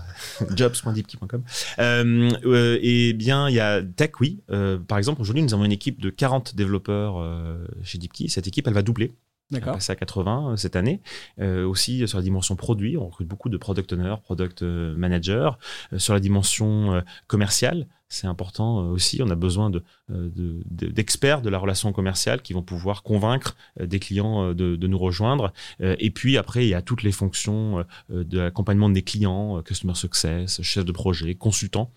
jobs.deepkey.com. 0.55 1.43
et 2.81 3.13
bien, 3.13 3.49
il 3.49 3.55
y 3.55 3.59
a 3.59 3.81
tech, 3.81 4.11
oui. 4.19 4.41
par 4.87 4.97
exemple, 4.97 5.21
aujourd'hui, 5.21 5.43
nous 5.43 5.53
avons 5.53 5.65
une 5.65 5.71
équipe 5.71 6.01
de 6.01 6.09
40 6.09 6.55
développeurs 6.55 7.23
chez 7.83 7.97
DeepKey. 7.97 8.27
Cette 8.27 8.47
équipe, 8.47 8.67
elle 8.67 8.73
va 8.73 8.81
doubler. 8.81 9.13
D'accord. 9.51 9.73
Passé 9.73 9.91
à 9.91 9.95
80 9.95 10.53
euh, 10.53 10.55
cette 10.55 10.75
année. 10.75 11.01
Euh, 11.39 11.67
aussi 11.67 12.01
euh, 12.01 12.07
sur 12.07 12.17
la 12.17 12.23
dimension 12.23 12.55
produit, 12.55 12.97
on 12.97 13.05
recrute 13.05 13.27
beaucoup 13.27 13.49
de 13.49 13.57
product 13.57 13.93
owners, 13.93 14.15
product 14.23 14.63
managers. 14.63 15.51
sur 15.97 16.13
la 16.13 16.19
dimension 16.19 17.03
commerciale, 17.27 17.87
c'est 18.07 18.27
important 18.27 18.89
aussi. 18.89 19.21
On 19.21 19.29
a 19.29 19.35
besoin 19.35 19.69
de, 19.69 19.83
d'experts 20.09 21.41
de, 21.41 21.49
la 21.49 21.57
relation 21.57 21.91
commerciale 21.91 22.41
qui 22.41 22.53
vont 22.53 22.61
pouvoir 22.63 23.03
convaincre 23.03 23.55
des 23.79 23.99
clients 23.99 24.53
de, 24.53 24.75
de 24.75 24.87
nous 24.87 24.97
rejoindre. 24.97 25.53
et 25.79 26.11
puis 26.11 26.37
après, 26.37 26.65
il 26.65 26.69
y 26.69 26.73
a 26.73 26.81
toutes 26.81 27.03
les 27.03 27.11
fonctions 27.11 27.85
de 28.09 28.39
l'accompagnement 28.39 28.89
des 28.89 29.01
clients, 29.01 29.61
customer 29.63 29.95
success, 29.95 30.61
chef 30.61 30.85
de 30.85 30.91
projet, 30.91 31.35
consultant. 31.35 31.91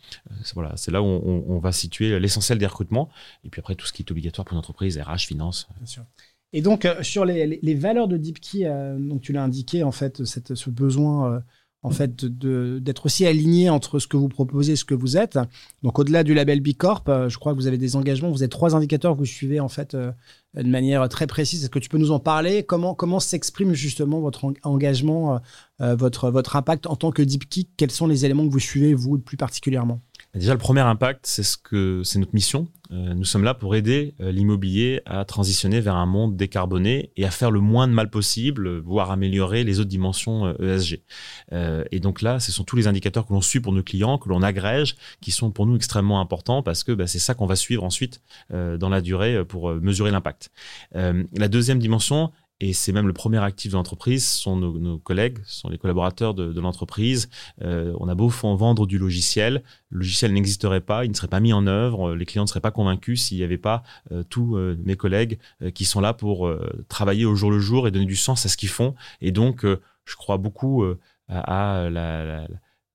voilà, 0.55 0.77
c'est 0.77 0.91
là 0.91 1.03
où 1.03 1.07
on, 1.07 1.45
on 1.49 1.59
va 1.59 1.73
situer 1.73 2.19
l'essentiel 2.19 2.59
des 2.59 2.67
recrutements. 2.67 3.09
Et 3.45 3.49
puis 3.49 3.61
après, 3.61 3.75
tout 3.75 3.87
ce 3.87 3.93
qui 3.93 4.03
est 4.03 4.11
obligatoire 4.11 4.45
pour 4.45 4.55
une 4.55 4.59
entreprise, 4.59 4.99
RH, 4.99 5.27
finance. 5.27 5.69
Bien 5.79 5.87
sûr. 5.87 6.05
Et 6.53 6.63
donc, 6.63 6.85
euh, 6.85 7.03
sur 7.03 7.25
les, 7.25 7.75
valeurs 7.75 8.09
de 8.09 8.17
DeepKey, 8.17 8.65
euh, 8.65 8.99
tu 9.21 9.33
l'as 9.33 9.43
indiqué, 9.43 9.83
en 9.83 9.93
fait, 9.93 10.25
ce 10.25 10.71
besoin 10.71 11.35
euh, 11.35 11.41
en 11.83 11.91
fait, 11.91 12.25
d'être 12.25 13.07
aussi 13.07 13.25
aligné 13.27 13.71
entre 13.71 13.99
ce 13.99 14.09
que 14.09 14.17
vous 14.17 14.29
proposez 14.29 14.73
et 14.73 14.77
ce 14.77 14.85
que 14.85 14.95
vous 14.95 15.17
êtes. 15.17 15.39
Donc, 15.83 15.99
au-delà 15.99 16.25
du 16.25 16.35
label 16.35 16.61
B 16.61 16.73
Corp, 16.77 17.09
je 17.29 17.37
crois 17.39 17.53
que 17.53 17.59
vous 17.59 17.69
avez 17.69 17.79
des 17.79 17.95
engagements. 17.95 18.31
Vous 18.31 18.43
avez 18.43 18.49
trois 18.49 18.75
indicateurs 18.75 19.13
que 19.13 19.19
vous 19.19 19.27
suivez, 19.27 19.61
en 19.61 19.69
fait, 19.69 19.95
de 19.95 20.13
manière 20.55 21.09
très 21.09 21.29
précise. 21.29 21.63
Est-ce 21.63 21.71
que 21.71 21.79
tu 21.79 21.89
peux 21.89 21.99
nous 21.99 22.11
en 22.11 22.19
parler? 22.19 22.65
Comment, 22.65 22.95
comment 22.95 23.21
s'exprime 23.21 23.75
justement 23.75 24.21
votre 24.21 24.53
engagement, 24.65 25.41
votre, 25.79 26.31
votre 26.31 26.57
impact 26.57 26.89
en 26.89 26.97
tant 26.97 27.13
que 27.13 27.23
DeepKey 27.23 27.69
Quels 27.77 27.93
sont 27.93 28.09
les 28.09 28.25
éléments 28.25 28.47
que 28.47 28.53
vous 28.53 28.59
suivez, 28.59 28.93
vous, 28.93 29.17
plus 29.19 29.37
particulièrement? 29.37 30.01
Déjà, 30.35 30.53
le 30.53 30.59
premier 30.59 30.83
impact, 30.83 31.27
c'est 31.27 31.43
ce 31.43 31.57
que 31.57 32.03
c'est 32.05 32.19
notre 32.19 32.35
mission. 32.35 32.69
Euh, 32.91 33.15
nous 33.15 33.25
sommes 33.25 33.45
là 33.45 33.55
pour 33.55 33.75
aider 33.77 34.15
euh, 34.21 34.31
l'immobilier 34.31 35.03
à 35.05 35.25
transitionner 35.25 35.81
vers 35.81 35.97
un 35.97 36.07
monde 36.07 36.37
décarboné 36.37 37.13
et 37.17 37.25
à 37.25 37.31
faire 37.31 37.51
le 37.51 37.61
moins 37.61 37.87
de 37.87 37.93
mal 37.93 38.09
possible, 38.11 38.79
voire 38.79 39.11
améliorer 39.11 39.65
les 39.65 39.81
autres 39.81 39.89
dimensions 39.89 40.55
ESG. 40.59 41.03
Euh, 41.53 41.85
et 41.93 42.01
donc 42.01 42.23
là, 42.23 42.41
ce 42.41 42.53
sont 42.53 42.65
tous 42.65 42.77
les 42.77 42.87
indicateurs 42.87 43.27
que 43.27 43.33
l'on 43.33 43.41
suit 43.41 43.61
pour 43.61 43.73
nos 43.73 43.83
clients, 43.83 44.19
que 44.19 44.29
l'on 44.29 44.43
agrège, 44.43 44.97
qui 45.21 45.31
sont 45.31 45.51
pour 45.51 45.67
nous 45.67 45.77
extrêmement 45.77 46.21
importants 46.21 46.63
parce 46.63 46.85
que 46.85 46.93
bah, 46.93 47.07
c'est 47.07 47.19
ça 47.19 47.35
qu'on 47.35 47.47
va 47.47 47.57
suivre 47.57 47.85
ensuite 47.85 48.23
dans 48.51 48.89
la 48.89 49.01
durée 49.01 49.45
pour 49.45 49.73
mesurer 49.75 50.11
l'impact. 50.11 50.51
la 50.93 51.49
deuxième 51.49 51.79
dimension, 51.79 52.33
et 52.61 52.73
c'est 52.73 52.93
même 52.93 53.07
le 53.07 53.13
premier 53.13 53.39
actif 53.39 53.71
de 53.71 53.77
l'entreprise, 53.77 54.27
sont 54.27 54.57
nos, 54.57 54.99
collègues, 54.99 55.39
sont 55.47 55.69
les 55.69 55.79
collaborateurs 55.79 56.35
de, 56.35 56.61
l'entreprise. 56.61 57.31
Euh, 57.63 57.95
on 58.01 58.09
a 58.09 58.17
beau 58.17 58.29
vendre 58.29 58.87
du 58.87 58.99
logiciel, 58.99 59.63
le 59.91 59.99
logiciel 59.99 60.33
n'existerait 60.33 60.81
pas, 60.81 61.05
il 61.05 61.11
ne 61.11 61.15
serait 61.15 61.29
pas 61.29 61.39
mis 61.39 61.53
en 61.53 61.69
œuvre, 61.69 62.15
les 62.15 62.27
clients 62.27 62.43
ne 62.43 62.49
seraient 62.49 62.61
pas 62.61 62.73
convaincus 62.73 63.23
s'il 63.23 63.39
n'y 63.39 63.45
avait 63.45 63.59
pas 63.59 63.85
euh, 64.11 64.25
tous 64.29 64.57
euh, 64.57 64.77
mes 64.85 64.97
collègues 64.97 65.39
qui 65.73 65.85
sont 65.85 66.01
là 66.01 66.15
pour 66.15 66.51
travailler 66.89 67.25
au 67.25 67.35
jour 67.35 67.51
le 67.51 67.61
jour 67.61 67.87
et 67.87 67.91
donner 67.91 68.07
du 68.07 68.17
sens 68.17 68.45
à 68.45 68.49
ce 68.49 68.57
qu'ils 68.57 68.69
font. 68.69 68.95
Et 69.21 69.31
donc, 69.31 69.65
je 69.65 70.17
crois 70.17 70.37
beaucoup 70.37 70.85
à, 71.29 71.89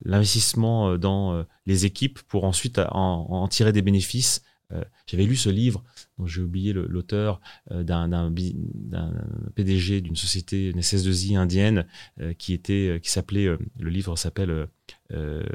l'investissement 0.06 0.97
dans 0.97 1.45
les 1.65 1.86
équipes 1.86 2.19
pour 2.28 2.43
ensuite 2.43 2.82
en 2.89 3.47
tirer 3.47 3.71
des 3.71 3.82
bénéfices 3.82 4.43
euh, 4.43 4.52
j'avais 5.05 5.25
lu 5.25 5.36
ce 5.36 5.49
livre, 5.49 5.83
dont 6.17 6.27
j'ai 6.27 6.41
oublié 6.41 6.73
l'auteur, 6.73 7.41
euh, 7.71 7.83
d'un 7.83 8.33
PDG 9.55 10.01
d'une 10.01 10.15
société, 10.15 10.69
une 10.69 10.79
SS2I 10.79 11.38
indienne, 11.38 11.86
euh, 12.21 12.33
qui 12.33 12.53
était, 12.53 12.99
qui 13.01 13.09
s'appelait, 13.09 13.45
le 13.45 13.89
livre 13.89 14.15
s'appelle 14.15 14.67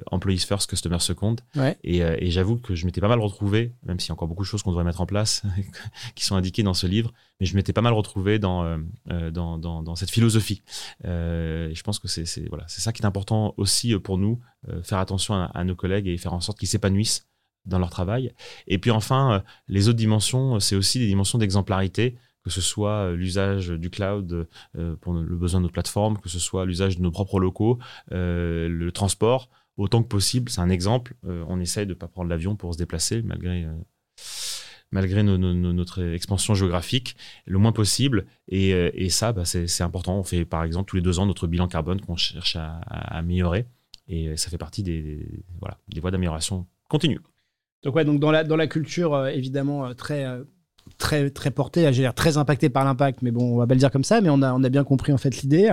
Employees 0.06 0.38
First, 0.38 0.70
Customer 0.70 0.98
Second. 1.00 1.36
Et, 1.82 2.30
j'avoue 2.30 2.56
que 2.56 2.74
je 2.74 2.86
m'étais 2.86 3.00
pas 3.00 3.08
mal 3.08 3.20
retrouvé, 3.20 3.74
même 3.84 3.98
s'il 3.98 4.08
y 4.08 4.12
a 4.12 4.14
encore 4.14 4.28
beaucoup 4.28 4.42
de 4.42 4.48
choses 4.48 4.62
qu'on 4.62 4.70
devrait 4.70 4.84
mettre 4.84 5.00
en 5.00 5.06
place, 5.06 5.42
qui 6.14 6.24
sont 6.24 6.36
indiquées 6.36 6.62
dans 6.62 6.74
ce 6.74 6.86
livre, 6.86 7.12
mais 7.40 7.46
je 7.46 7.56
m'étais 7.56 7.72
pas 7.72 7.82
mal 7.82 7.92
retrouvé 7.92 8.38
dans, 8.38 8.78
dans, 9.06 9.58
dans, 9.58 9.94
cette 9.96 10.10
philosophie. 10.10 10.62
et 11.04 11.72
je 11.74 11.82
pense 11.82 11.98
que 11.98 12.08
c'est 12.08 12.48
voilà, 12.48 12.64
ça 12.68 12.92
qui 12.92 13.02
est 13.02 13.06
important 13.06 13.54
aussi 13.56 13.96
pour 13.98 14.18
nous, 14.18 14.40
faire 14.82 14.98
attention 14.98 15.34
à 15.34 15.64
nos 15.64 15.74
collègues 15.74 16.08
et 16.08 16.16
faire 16.18 16.34
en 16.34 16.40
sorte 16.40 16.58
qu'ils 16.58 16.68
s'épanouissent 16.68 17.28
dans 17.66 17.78
leur 17.78 17.90
travail. 17.90 18.32
Et 18.66 18.78
puis 18.78 18.90
enfin, 18.90 19.32
euh, 19.32 19.40
les 19.68 19.88
autres 19.88 19.98
dimensions, 19.98 20.56
euh, 20.56 20.60
c'est 20.60 20.76
aussi 20.76 20.98
des 20.98 21.06
dimensions 21.06 21.38
d'exemplarité, 21.38 22.16
que 22.44 22.50
ce 22.50 22.60
soit 22.60 23.10
euh, 23.10 23.16
l'usage 23.16 23.68
du 23.68 23.90
cloud 23.90 24.48
pour 25.00 25.12
le 25.12 25.36
besoin 25.36 25.60
de 25.60 25.62
notre 25.62 25.74
plateforme, 25.74 26.18
que 26.18 26.28
ce 26.28 26.38
soit 26.38 26.64
l'usage 26.64 26.96
de 26.96 27.02
nos 27.02 27.10
propres 27.10 27.40
locaux, 27.40 27.78
le 28.10 28.90
transport, 28.90 29.48
autant 29.76 30.02
que 30.02 30.08
possible. 30.08 30.50
C'est 30.50 30.60
un 30.60 30.70
exemple. 30.70 31.14
on 31.24 31.60
essaye 31.60 31.84
de 31.84 31.90
ne 31.90 31.98
pas 31.98 32.08
prendre 32.08 32.30
l'avion 32.30 32.56
pour 32.56 32.72
se 32.72 32.78
déplacer, 32.78 33.22
malgré 33.22 33.66
malgré 34.90 35.22
notre 35.22 36.02
expansion 36.02 36.54
géographique, 36.54 37.16
le 37.44 37.58
moins 37.58 37.72
possible. 37.72 38.26
Et, 38.48 39.10
ça, 39.10 39.32
bah, 39.32 39.44
c'est 39.44 39.82
important. 39.82 40.18
On 40.18 40.22
fait 40.22 40.44
par 40.44 40.64
exemple 40.64 40.88
tous 40.88 40.96
les 40.96 41.02
deux 41.02 41.18
ans 41.18 41.26
notre 41.26 41.46
bilan 41.46 41.68
carbone 41.68 42.00
qu'on 42.00 42.16
cherche 42.16 42.56
à, 42.56 42.78
améliorer. 43.16 43.66
Et 44.06 44.36
ça 44.36 44.48
fait 44.48 44.58
partie 44.58 44.82
des, 44.82 45.42
des 45.88 46.00
voies 46.00 46.10
d'amélioration 46.10 46.66
continue. 46.88 47.20
Donc 47.82 47.94
ouais, 47.94 48.04
donc 48.04 48.20
dans 48.20 48.30
la, 48.30 48.44
dans 48.44 48.56
la 48.56 48.66
culture, 48.66 49.14
euh, 49.14 49.28
évidemment, 49.28 49.86
euh, 49.86 49.94
très, 49.94 50.24
euh, 50.24 50.42
très, 50.98 51.30
très 51.30 51.50
portée, 51.50 51.88
l'air 51.90 52.14
très 52.14 52.36
impacté 52.36 52.68
par 52.68 52.84
l'impact, 52.84 53.22
mais 53.22 53.30
bon, 53.30 53.54
on 53.54 53.56
va 53.56 53.66
pas 53.66 53.74
le 53.74 53.80
dire 53.80 53.90
comme 53.90 54.04
ça, 54.04 54.20
mais 54.20 54.30
on 54.30 54.42
a, 54.42 54.52
on 54.52 54.64
a 54.64 54.68
bien 54.68 54.84
compris 54.84 55.12
en 55.12 55.18
fait 55.18 55.42
l'idée. 55.42 55.72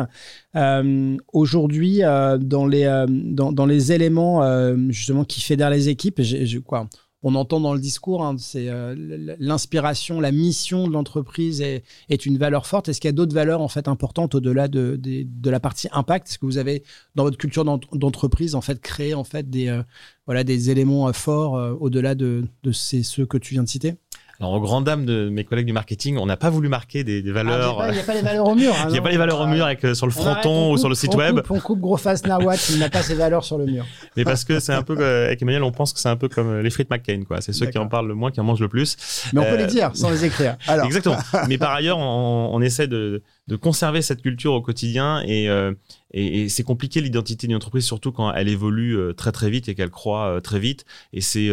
Aujourd'hui, 1.34 2.02
dans, 2.02 2.68
les, 2.68 3.06
dans, 3.10 3.52
dans, 3.52 3.66
les 3.66 3.92
éléments 3.92 4.42
justement 4.90 5.24
qui 5.24 5.42
fédèrent 5.42 5.70
les 5.70 5.90
équipes, 5.90 6.22
j'ai 6.22 6.60
quoi 6.60 6.88
on 7.28 7.34
entend 7.34 7.60
dans 7.60 7.74
le 7.74 7.80
discours, 7.80 8.24
hein, 8.24 8.36
c'est 8.38 8.70
euh, 8.70 8.94
l'inspiration, 9.40 10.22
la 10.22 10.32
mission 10.32 10.88
de 10.88 10.94
l'entreprise 10.94 11.60
est, 11.60 11.84
une 12.28 12.38
valeur 12.38 12.68
forte. 12.68 12.88
Est-ce 12.88 13.02
qu'il 13.02 13.08
y 13.08 13.10
a 13.10 13.14
d'autres 13.14 13.34
valeurs 13.34 13.62
en 13.62 13.68
fait 13.68 13.88
importantes 13.88 14.36
au-delà 14.36 14.68
de, 14.68 15.00
la 15.44 15.60
partie 15.60 15.88
impact? 15.92 16.30
Est-ce 16.30 16.38
que 16.38 16.46
vous 16.46 16.60
avez 16.60 16.84
dans 17.16 17.24
votre 17.24 17.40
culture 17.40 17.66
d'entreprise 17.66 18.54
en 18.54 18.62
fait 18.62 18.80
créé 18.80 19.16
en 19.16 19.24
euh, 19.34 20.44
des 20.44 20.70
éléments 20.70 21.08
euh, 21.08 21.14
forts 21.14 21.54
au-delà 21.82 22.14
de, 22.14 22.46
de 22.62 22.72
ceux 22.72 23.26
que 23.26 23.40
tu 23.40 23.56
viens 23.56 23.64
de 23.64 23.70
citer? 23.70 23.96
Alors, 24.40 24.54
aux 24.54 24.60
grandes 24.60 24.84
dames 24.84 25.06
de 25.06 25.30
mes 25.30 25.46
collègues 25.46 25.66
du 25.66 25.74
marketing, 25.74 26.18
on 26.18 26.26
n'a 26.26 26.38
pas 26.38 26.50
voulu 26.50 26.68
marquer 26.68 27.04
des, 27.04 27.22
valeurs. 27.32 27.86
Il 27.88 27.94
n'y 27.94 28.00
a, 28.00 28.04
pas 28.04 28.14
les 28.14 28.22
valeurs 28.22 28.48
au 28.48 28.56
mur. 28.56 28.74
Hein, 28.74 28.86
il 28.90 28.92
n'y 28.92 28.98
a 28.98 29.02
pas 29.02 29.12
les 29.12 29.18
valeurs 29.18 29.40
au 29.40 29.48
mur 29.48 29.66
avec, 29.66 29.86
sur 29.96 30.06
le 30.06 30.12
fronton 30.12 30.72
ou 30.72 30.78
sur 30.78 30.90
le 30.90 30.96
site 30.96 31.16
web. 31.16 31.40
on 31.50 31.60
coupe 31.60 31.80
gros 31.80 31.98
face 31.98 32.26
Nawat, 32.26 32.56
il 32.70 32.80
n'a 32.80 32.90
pas 32.90 33.02
ses 33.02 33.16
valeurs 33.16 33.44
sur 33.44 33.58
le 33.58 33.66
mur. 33.66 33.86
Mais 34.18 34.24
parce 34.24 34.44
que 34.44 34.60
c'est 34.60 34.74
un 34.74 34.84
peu, 34.84 34.94
avec 35.26 35.42
Emmanuel, 35.42 35.64
on 35.64 35.72
pense 35.72 35.94
que 35.94 36.00
c'est 36.00 36.10
un 36.10 36.18
peu 36.18 36.28
comme 36.28 36.60
les 36.60 36.70
frites 36.70 36.90
McCain, 36.90 37.24
quoi. 37.26 37.42
C'est 37.42 37.54
ceux 37.54 37.68
qui 37.68 37.78
en 37.78 37.88
parlent 37.88 38.08
le 38.08 38.16
moins 38.16 38.32
qui 38.32 38.40
en 38.40 38.44
mangent 38.44 38.62
le 38.62 38.68
plus. 38.68 38.98
Mais 39.34 39.40
on 39.40 39.44
peut 39.44 39.58
les 39.58 39.64
euh, 39.64 39.68
dire 39.68 39.92
sans 39.94 40.10
les 40.10 40.26
écrire. 40.26 40.58
Alors. 40.68 40.86
Exactement. 40.86 41.18
Mais 41.48 41.58
par 41.58 41.72
ailleurs, 41.72 41.98
on, 41.98 42.50
on 42.52 42.62
essaie 42.62 42.88
de, 42.88 43.24
de, 43.48 43.56
conserver 43.56 44.02
cette 44.02 44.22
culture 44.22 44.54
au 44.54 44.62
quotidien 44.62 45.22
et, 45.26 45.50
euh, 45.50 45.74
et, 46.12 46.44
et 46.44 46.50
c'est 46.50 46.64
compliqué 46.64 47.02
l'identité 47.02 47.48
d'une 47.48 47.56
entreprise, 47.56 47.86
surtout 47.86 48.12
quand 48.12 48.34
elle 48.34 48.50
évolue 48.50 48.98
euh, 48.98 49.14
très 49.14 49.32
très 49.32 49.50
vite 49.50 49.70
et 49.70 49.76
qu'elle 49.76 49.90
croît 49.90 50.40
très 50.42 50.60
vite. 50.60 50.86
Et 51.14 51.22
c'est 51.22 51.50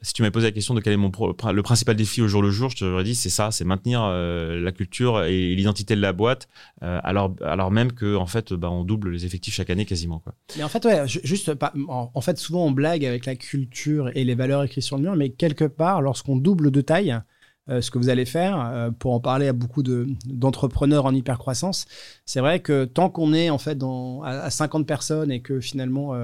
si 0.00 0.14
tu 0.14 0.22
m'avais 0.22 0.32
posé 0.32 0.46
la 0.46 0.52
question 0.52 0.74
de 0.74 0.80
quel 0.80 0.94
est 0.94 0.96
mon 0.96 1.10
le 1.52 1.62
principal 1.62 1.94
défi 1.94 2.22
au 2.22 2.28
jour 2.28 2.40
le 2.40 2.50
jour, 2.50 2.70
je 2.70 2.76
te 2.76 2.84
t'aurais 2.84 3.04
dit 3.04 3.14
c'est 3.14 3.30
ça, 3.30 3.50
c'est 3.50 3.64
maintenir 3.64 4.02
euh, 4.02 4.58
la 4.58 4.72
culture 4.72 5.22
et 5.24 5.54
l'identité 5.54 5.94
de 5.94 6.00
la 6.00 6.12
boîte, 6.12 6.48
euh, 6.82 6.98
alors, 7.04 7.34
alors 7.42 7.70
même 7.70 7.92
que 7.92 8.16
en 8.16 8.26
fait, 8.26 8.54
bah, 8.54 8.70
on 8.70 8.84
double 8.84 9.10
les 9.10 9.26
effectifs 9.26 9.54
chaque 9.54 9.70
année 9.70 9.84
quasiment. 9.84 10.22
Mais 10.56 10.62
en 10.62 10.68
fait, 10.68 10.84
ouais, 10.86 11.06
juste, 11.06 11.52
en, 11.88 12.20
fait, 12.20 12.38
souvent 12.38 12.66
on 12.66 12.70
blague 12.70 13.04
avec 13.04 13.26
la 13.26 13.36
culture 13.36 14.10
et 14.14 14.24
les 14.24 14.34
valeurs 14.34 14.62
écrites 14.62 14.82
sur 14.82 14.96
le 14.96 15.02
mur, 15.02 15.16
mais 15.16 15.30
quelque 15.30 15.64
part, 15.64 16.00
lorsqu'on 16.00 16.36
double 16.36 16.70
de 16.70 16.80
taille, 16.80 17.18
euh, 17.68 17.80
ce 17.80 17.90
que 17.90 17.98
vous 17.98 18.08
allez 18.08 18.24
faire, 18.24 18.90
pour 18.98 19.12
en 19.12 19.20
parler 19.20 19.46
à 19.46 19.52
beaucoup 19.52 19.82
d'entrepreneurs 19.82 21.04
en 21.04 21.14
hypercroissance, 21.14 21.84
c'est 22.24 22.40
vrai 22.40 22.60
que 22.60 22.86
tant 22.86 23.10
qu'on 23.10 23.34
est 23.34 23.50
en 23.50 23.58
fait 23.58 23.78
à, 24.24 24.44
à 24.44 24.50
50 24.50 24.86
personnes 24.86 25.30
et 25.30 25.42
que 25.42 25.60
finalement 25.60 26.14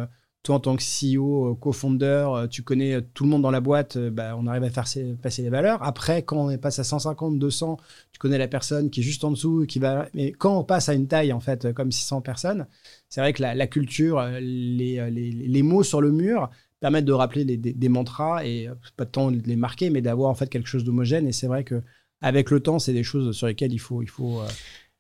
toi, 0.43 0.57
en 0.57 0.61
tant 0.61 0.77
que 0.77 0.83
CEO, 0.83 1.51
euh, 1.51 1.55
co-founder, 1.55 2.27
euh, 2.31 2.47
tu 2.47 2.63
connais 2.63 2.95
euh, 2.95 3.01
tout 3.15 3.25
le 3.25 3.31
monde 3.31 3.43
dans 3.43 3.51
la 3.51 3.61
boîte, 3.61 3.99
bah, 3.99 4.37
on 4.39 4.47
arrive 4.47 4.65
à 4.65 4.71
faire 4.71 4.87
passer 5.21 5.43
les 5.43 5.51
valeurs. 5.51 5.83
Après, 5.83 6.23
quand 6.23 6.49
on 6.49 6.59
passe 6.59 6.79
à 6.79 6.85
150, 6.85 7.39
200, 7.39 7.77
tu 8.13 8.19
connais 8.19 8.39
la 8.39 8.49
personne 8.49 8.91
qui 8.91 9.01
est 9.01 9.03
juste 9.03 9.25
en 9.25 9.31
dessous, 9.31 9.67
qui 9.67 9.79
va. 9.79 10.09
Mais 10.15 10.33
quand 10.33 10.57
on 10.59 10.65
passe 10.65 10.89
à 10.89 10.95
une 10.95 11.09
taille, 11.09 11.33
en 11.33 11.41
fait, 11.41 11.73
comme 11.73 11.93
600 11.93 12.23
personnes, 12.23 12.67
c'est 13.09 13.21
vrai 13.21 13.33
que 13.33 13.43
la, 13.43 13.67
culture, 13.67 14.23
les, 14.41 15.11
les, 15.11 15.63
mots 15.63 15.83
sur 15.83 16.01
le 16.01 16.13
mur 16.13 16.51
permettent 16.81 17.05
de 17.05 17.13
rappeler 17.13 17.45
des, 17.45 17.89
mantras 17.89 18.45
et 18.45 18.69
pas 18.97 19.05
de 19.05 19.11
temps 19.11 19.31
de 19.31 19.43
les 19.45 19.57
marquer, 19.57 19.91
mais 19.91 20.01
d'avoir 20.03 20.31
en 20.31 20.35
fait 20.35 20.49
quelque 20.49 20.69
chose 20.69 20.85
d'homogène. 20.85 21.27
Et 21.27 21.33
c'est 21.33 21.47
vrai 21.47 21.65
que 21.65 21.83
avec 22.21 22.51
le 22.51 22.61
temps, 22.61 22.79
c'est 22.79 22.93
des 22.93 23.03
choses 23.03 23.37
sur 23.37 23.47
lesquelles 23.47 23.73
il 23.73 23.79
faut, 23.79 24.03
il 24.03 24.09
faut 24.09 24.41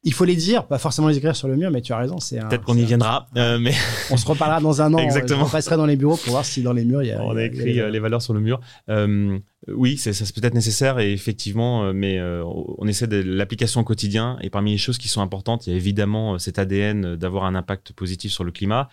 il 0.04 0.12
faut 0.12 0.24
les 0.24 0.36
dire, 0.36 0.66
pas 0.66 0.78
forcément 0.78 1.08
les 1.08 1.16
écrire 1.16 1.34
sur 1.34 1.48
le 1.48 1.56
mur, 1.56 1.70
mais 1.70 1.80
tu 1.80 1.92
as 1.92 1.98
raison. 1.98 2.18
C'est 2.18 2.38
peut-être 2.40 2.64
qu'on 2.64 2.76
y 2.76 2.84
viendra, 2.84 3.26
euh, 3.36 3.58
mais 3.58 3.72
on 4.10 4.16
se 4.16 4.26
reparlera 4.26 4.60
dans 4.60 4.80
un 4.80 4.94
an. 4.94 4.98
Exactement. 5.08 5.44
On 5.44 5.48
passerait 5.48 5.76
dans 5.76 5.86
les 5.86 5.96
bureaux 5.96 6.16
pour 6.16 6.30
voir 6.30 6.44
si 6.44 6.62
dans 6.62 6.72
les 6.72 6.84
murs 6.84 7.02
il 7.02 7.08
y 7.08 7.12
a. 7.12 7.22
On 7.22 7.36
a 7.36 7.44
écrit 7.44 7.80
euh, 7.80 7.90
les 7.90 7.98
valeurs 7.98 8.22
sur 8.22 8.32
le 8.32 8.40
mur. 8.40 8.60
Euh, 8.88 9.38
oui, 9.66 9.98
c'est 9.98 10.12
ça 10.12 10.24
peut 10.32 10.46
être 10.46 10.54
nécessaire 10.54 11.00
et 11.00 11.12
effectivement, 11.12 11.82
euh, 11.84 11.92
mais 11.92 12.18
euh, 12.18 12.44
on 12.44 12.86
essaie 12.86 13.08
de 13.08 13.16
l'application 13.16 13.80
au 13.80 13.84
quotidien. 13.84 14.38
Et 14.40 14.50
parmi 14.50 14.70
les 14.70 14.78
choses 14.78 14.98
qui 14.98 15.08
sont 15.08 15.20
importantes, 15.20 15.66
il 15.66 15.70
y 15.70 15.72
a 15.72 15.76
évidemment 15.76 16.34
euh, 16.34 16.38
cet 16.38 16.60
ADN 16.60 17.16
d'avoir 17.16 17.44
un 17.44 17.56
impact 17.56 17.92
positif 17.92 18.30
sur 18.32 18.44
le 18.44 18.52
climat 18.52 18.88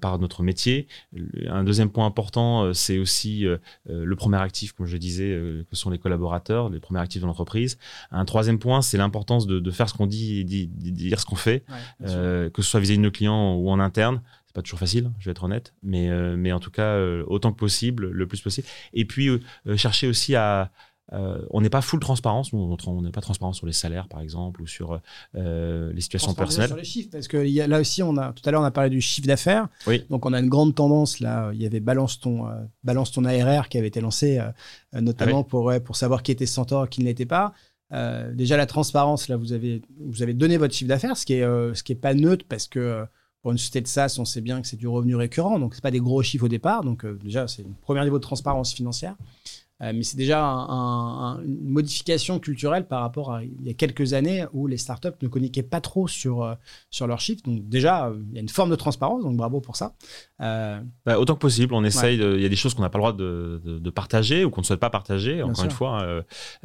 par 0.00 0.18
notre 0.18 0.42
métier. 0.42 0.86
Un 1.48 1.64
deuxième 1.64 1.90
point 1.90 2.06
important, 2.06 2.72
c'est 2.74 2.98
aussi 2.98 3.46
le 3.86 4.16
premier 4.16 4.38
actif, 4.38 4.72
comme 4.72 4.86
je 4.86 4.96
disais, 4.96 5.38
que 5.68 5.76
sont 5.76 5.90
les 5.90 5.98
collaborateurs, 5.98 6.68
les 6.68 6.80
premiers 6.80 7.00
actifs 7.00 7.22
de 7.22 7.26
l'entreprise. 7.26 7.78
Un 8.10 8.24
troisième 8.24 8.58
point, 8.58 8.82
c'est 8.82 8.98
l'importance 8.98 9.46
de, 9.46 9.70
faire 9.70 9.88
ce 9.88 9.94
qu'on 9.94 10.06
dit 10.06 10.40
et 10.40 10.44
de 10.44 10.90
dire 10.90 11.20
ce 11.20 11.26
qu'on 11.26 11.36
fait, 11.36 11.64
que 12.00 12.50
ce 12.56 12.62
soit 12.62 12.80
vis-à-vis 12.80 12.98
de 12.98 13.02
nos 13.02 13.10
clients 13.10 13.54
ou 13.54 13.70
en 13.70 13.80
interne 13.80 14.20
c'est 14.52 14.60
pas 14.60 14.62
toujours 14.62 14.80
facile, 14.80 15.10
je 15.18 15.24
vais 15.24 15.30
être 15.30 15.44
honnête, 15.44 15.72
mais, 15.82 16.10
euh, 16.10 16.36
mais 16.36 16.52
en 16.52 16.60
tout 16.60 16.70
cas, 16.70 16.96
euh, 16.96 17.24
autant 17.26 17.52
que 17.52 17.58
possible, 17.58 18.10
le 18.10 18.26
plus 18.26 18.42
possible. 18.42 18.66
Et 18.92 19.06
puis, 19.06 19.28
euh, 19.28 19.38
chercher 19.76 20.06
aussi 20.08 20.36
à. 20.36 20.70
on 21.10 21.62
n'est 21.62 21.70
pas 21.70 21.80
full 21.80 22.00
transparence, 22.00 22.52
on 22.52 23.00
n'est 23.00 23.10
pas 23.10 23.22
transparent 23.22 23.54
sur 23.54 23.66
les 23.66 23.72
salaires, 23.72 24.08
par 24.08 24.20
exemple, 24.20 24.60
ou 24.60 24.66
sur 24.66 25.00
les 25.32 26.00
situations 26.00 26.34
personnelles. 26.34 26.68
Sur 26.68 26.76
les 26.76 26.84
chiffres, 26.84 27.08
parce 27.10 27.28
que 27.28 27.46
y 27.46 27.62
a, 27.62 27.66
là 27.66 27.80
aussi, 27.80 28.02
on 28.02 28.16
a, 28.18 28.34
tout 28.34 28.46
à 28.46 28.50
l'heure, 28.50 28.60
on 28.60 28.64
a 28.64 28.70
parlé 28.70 28.90
du 28.90 29.00
chiffre 29.00 29.26
d'affaires. 29.26 29.68
Oui. 29.86 30.04
Donc, 30.10 30.26
on 30.26 30.34
a 30.34 30.40
une 30.40 30.50
grande 30.50 30.74
tendance, 30.74 31.20
là, 31.20 31.50
il 31.54 31.62
y 31.62 31.66
avait 31.66 31.80
Balance 31.80 32.20
ton, 32.20 32.46
balance 32.84 33.10
ton 33.10 33.24
ARR 33.24 33.70
qui 33.70 33.78
avait 33.78 33.88
été 33.88 34.02
lancé, 34.02 34.38
notamment 34.92 35.44
ah 35.46 35.48
pour, 35.48 35.72
pour 35.82 35.96
savoir 35.96 36.22
qui 36.22 36.30
était 36.30 36.46
Centaure, 36.46 36.90
qui 36.90 37.00
ne 37.00 37.06
l'était 37.06 37.26
pas. 37.26 37.54
déjà, 38.32 38.58
la 38.58 38.66
transparence, 38.66 39.28
là, 39.28 39.36
vous 39.36 39.54
avez, 39.54 39.80
vous 39.98 40.22
avez 40.22 40.34
donné 40.34 40.58
votre 40.58 40.74
chiffre 40.74 40.90
d'affaires, 40.90 41.16
ce 41.16 41.24
qui 41.24 41.34
est, 41.34 41.42
ce 41.42 41.82
qui 41.82 41.92
est 41.92 41.96
pas 41.96 42.12
neutre 42.12 42.44
parce 42.46 42.66
que 42.66 43.06
pour 43.42 43.50
une 43.50 43.58
société 43.58 43.80
de 43.80 43.88
SaaS, 43.88 44.16
on 44.18 44.24
sait 44.24 44.40
bien 44.40 44.62
que 44.62 44.68
c'est 44.68 44.76
du 44.76 44.86
revenu 44.86 45.16
récurrent, 45.16 45.58
donc 45.58 45.74
ce 45.74 45.80
pas 45.80 45.90
des 45.90 46.00
gros 46.00 46.22
chiffres 46.22 46.44
au 46.44 46.48
départ. 46.48 46.84
Donc 46.84 47.04
euh, 47.04 47.18
déjà, 47.22 47.48
c'est 47.48 47.62
un 47.62 47.74
premier 47.82 48.02
niveau 48.04 48.18
de 48.18 48.22
transparence 48.22 48.72
financière. 48.72 49.16
Euh, 49.82 49.92
mais 49.92 50.04
c'est 50.04 50.16
déjà 50.16 50.40
une 50.44 51.68
modification 51.68 52.38
culturelle 52.38 52.86
par 52.86 53.00
rapport 53.00 53.32
à 53.32 53.42
il 53.42 53.66
y 53.66 53.70
a 53.70 53.74
quelques 53.74 54.12
années 54.12 54.46
où 54.52 54.68
les 54.68 54.76
startups 54.76 55.08
ne 55.20 55.26
communiquaient 55.26 55.64
pas 55.64 55.80
trop 55.80 56.06
sur, 56.06 56.44
euh, 56.44 56.54
sur 56.90 57.08
leurs 57.08 57.20
chiffres. 57.20 57.42
Donc 57.44 57.68
déjà, 57.68 58.12
il 58.30 58.34
y 58.34 58.38
a 58.38 58.42
une 58.42 58.48
forme 58.48 58.70
de 58.70 58.76
transparence, 58.76 59.24
donc 59.24 59.36
bravo 59.36 59.60
pour 59.60 59.74
ça. 59.74 59.94
Bah, 60.42 61.18
autant 61.18 61.34
que 61.34 61.40
possible, 61.40 61.74
on 61.74 61.84
essaye, 61.84 62.16
il 62.18 62.40
y 62.40 62.46
a 62.46 62.48
des 62.48 62.56
choses 62.56 62.74
qu'on 62.74 62.82
n'a 62.82 62.90
pas 62.90 62.98
le 62.98 63.02
droit 63.02 63.12
de, 63.12 63.60
de, 63.64 63.90
partager 63.90 64.44
ou 64.44 64.50
qu'on 64.50 64.60
ne 64.62 64.66
souhaite 64.66 64.80
pas 64.80 64.90
partager. 64.90 65.42
Encore 65.42 65.64
une 65.64 65.70
fois, 65.70 66.04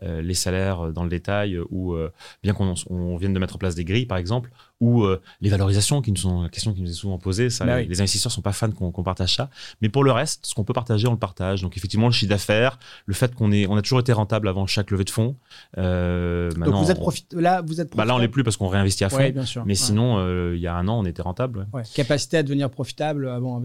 les 0.03 0.33
salaires 0.33 0.91
dans 0.91 1.03
le 1.03 1.09
détail 1.09 1.59
ou 1.69 1.95
bien 2.43 2.53
qu'on 2.53 2.73
on 2.89 3.17
vienne 3.17 3.33
de 3.33 3.39
mettre 3.39 3.55
en 3.55 3.59
place 3.59 3.75
des 3.75 3.85
grilles, 3.85 4.05
par 4.05 4.17
exemple, 4.17 4.49
ou 4.79 5.03
euh, 5.03 5.19
les 5.41 5.49
valorisations, 5.49 6.01
qui 6.01 6.11
nous 6.11 6.17
sont 6.17 6.43
la 6.43 6.49
question 6.49 6.71
qui 6.73 6.81
nous 6.81 6.89
est 6.89 6.93
souvent 6.93 7.17
posée. 7.17 7.49
Ça, 7.49 7.65
Bah 7.65 7.77
les, 7.77 7.83
oui. 7.83 7.89
les 7.89 7.99
investisseurs 8.01 8.31
sont 8.31 8.41
pas 8.43 8.51
fans 8.51 8.69
qu'on 8.69 8.91
partage 9.03 9.35
ça. 9.35 9.49
Mais 9.81 9.89
pour 9.89 10.03
le 10.03 10.11
reste, 10.11 10.45
ce 10.45 10.53
qu'on 10.53 10.63
peut 10.63 10.73
partager, 10.73 11.07
on 11.07 11.11
le 11.13 11.17
partage. 11.17 11.63
Donc 11.63 11.75
effectivement, 11.77 12.05
le 12.07 12.11
chiffre 12.13 12.29
d'affaires, 12.29 12.77
le 13.07 13.13
fait 13.15 13.33
qu'on 13.33 13.51
est, 13.51 13.65
on 13.67 13.75
a 13.75 13.81
toujours 13.81 13.99
été 13.99 14.13
rentable 14.13 14.47
avant 14.47 14.67
chaque 14.67 14.91
levée 14.91 15.03
de 15.03 15.09
fonds. 15.09 15.35
Euh, 15.79 16.51
Donc 16.51 16.75
vous 16.75 16.91
êtes 16.91 16.99
on- 17.01 17.39
là, 17.39 17.61
vous 17.65 17.81
êtes 17.81 17.95
bah 17.95 18.05
là, 18.05 18.15
on 18.15 18.17
l'est 18.19 18.27
plus 18.27 18.43
parce 18.43 18.55
qu'on 18.57 18.67
réinvestit 18.67 19.03
à 19.03 19.09
fond. 19.09 19.17
Bien 19.29 19.45
sûr. 19.45 19.65
Mais 19.65 19.71
Ouais. 19.71 19.75
sinon, 19.75 20.17
euh, 20.19 20.53
il 20.55 20.61
y 20.61 20.67
a 20.67 20.75
un 20.75 20.87
an, 20.87 20.99
on 20.99 21.05
était 21.05 21.21
rentable. 21.23 21.67
Capacité 21.95 22.37
à 22.37 22.43
devenir 22.43 22.69
profitable 22.69 23.27
avant 23.29 23.55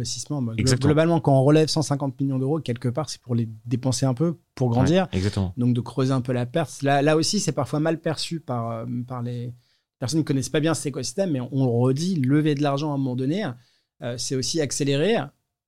Globalement, 0.87 1.21
quand 1.21 1.39
on 1.39 1.45
relève 1.45 1.69
150 1.69 2.21
millions 2.21 2.39
d'euros, 2.39 2.61
quelque 2.61 2.89
part, 2.89 3.09
c'est 3.11 3.21
pour 3.21 3.35
les 3.35 3.49
dépenser 3.67 4.07
un 4.07 4.15
peu, 4.15 4.39
pour 4.55 4.69
grandir. 4.71 5.09
Ouais, 5.13 5.19
exactement. 5.19 5.53
Donc 5.57 5.75
de 5.75 5.81
creuser 5.81 6.13
un 6.13 6.21
peu 6.21 6.33
la 6.33 6.47
perte. 6.47 6.83
Là, 6.83 7.03
là 7.03 7.17
aussi, 7.17 7.41
c'est 7.41 7.53
parfois 7.53 7.81
mal 7.81 8.01
perçu 8.01 8.41
par, 8.41 8.71
euh, 8.71 8.87
par 9.07 9.23
les 9.23 9.53
personnes 9.99 10.21
qui 10.21 10.25
ne 10.25 10.27
connaissent 10.29 10.49
pas 10.49 10.61
bien 10.61 10.75
cet 10.75 10.87
écosystème, 10.87 11.31
mais 11.31 11.41
on 11.41 11.65
le 11.65 11.71
redit, 11.71 12.17
lever 12.17 12.55
de 12.55 12.63
l'argent 12.63 12.91
à 12.91 12.95
un 12.95 12.99
moment 12.99 13.17
donné, 13.17 13.45
euh, 14.03 14.17
c'est 14.19 14.35
aussi 14.35 14.61
accélérer 14.61 15.17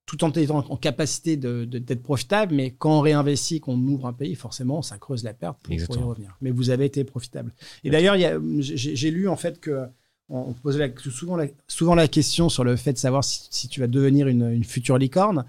tout 0.05 0.23
en 0.23 0.29
étant 0.31 0.59
en 0.69 0.77
capacité 0.77 1.35
de- 1.35 1.65
de- 1.65 1.79
d'être 1.79 2.03
profitable, 2.03 2.53
mais 2.53 2.69
quand 2.71 2.99
on 2.99 3.01
réinvestit, 3.01 3.59
qu'on 3.59 3.79
ouvre 3.87 4.05
un 4.05 4.13
pays, 4.13 4.35
forcément, 4.35 4.83
ça 4.83 4.99
creuse 4.99 5.23
la 5.23 5.33
perte 5.33 5.57
pour, 5.63 5.73
pour 5.87 5.95
y 5.95 5.99
revenir. 6.09 6.37
Mais 6.41 6.51
vous 6.51 6.69
avez 6.69 6.85
été 6.85 7.03
profitable. 7.03 7.53
Et 7.83 7.89
d'ailleurs, 7.89 8.15
j'ai 8.59 9.09
lu 9.11 9.27
en 9.27 9.35
fait 9.35 9.59
que 9.59 9.85
on 10.29 10.53
posait 10.53 10.79
la- 10.79 11.11
souvent, 11.11 11.35
la, 11.35 11.47
souvent 11.67 11.95
la 11.95 12.07
question 12.07 12.49
sur 12.49 12.63
le 12.63 12.75
fait 12.75 12.93
de 12.93 12.97
savoir 12.97 13.23
si, 13.23 13.47
si 13.51 13.67
tu 13.67 13.79
vas 13.79 13.87
devenir 13.87 14.27
une, 14.27 14.49
une 14.49 14.63
future 14.63 14.97
licorne. 14.97 15.45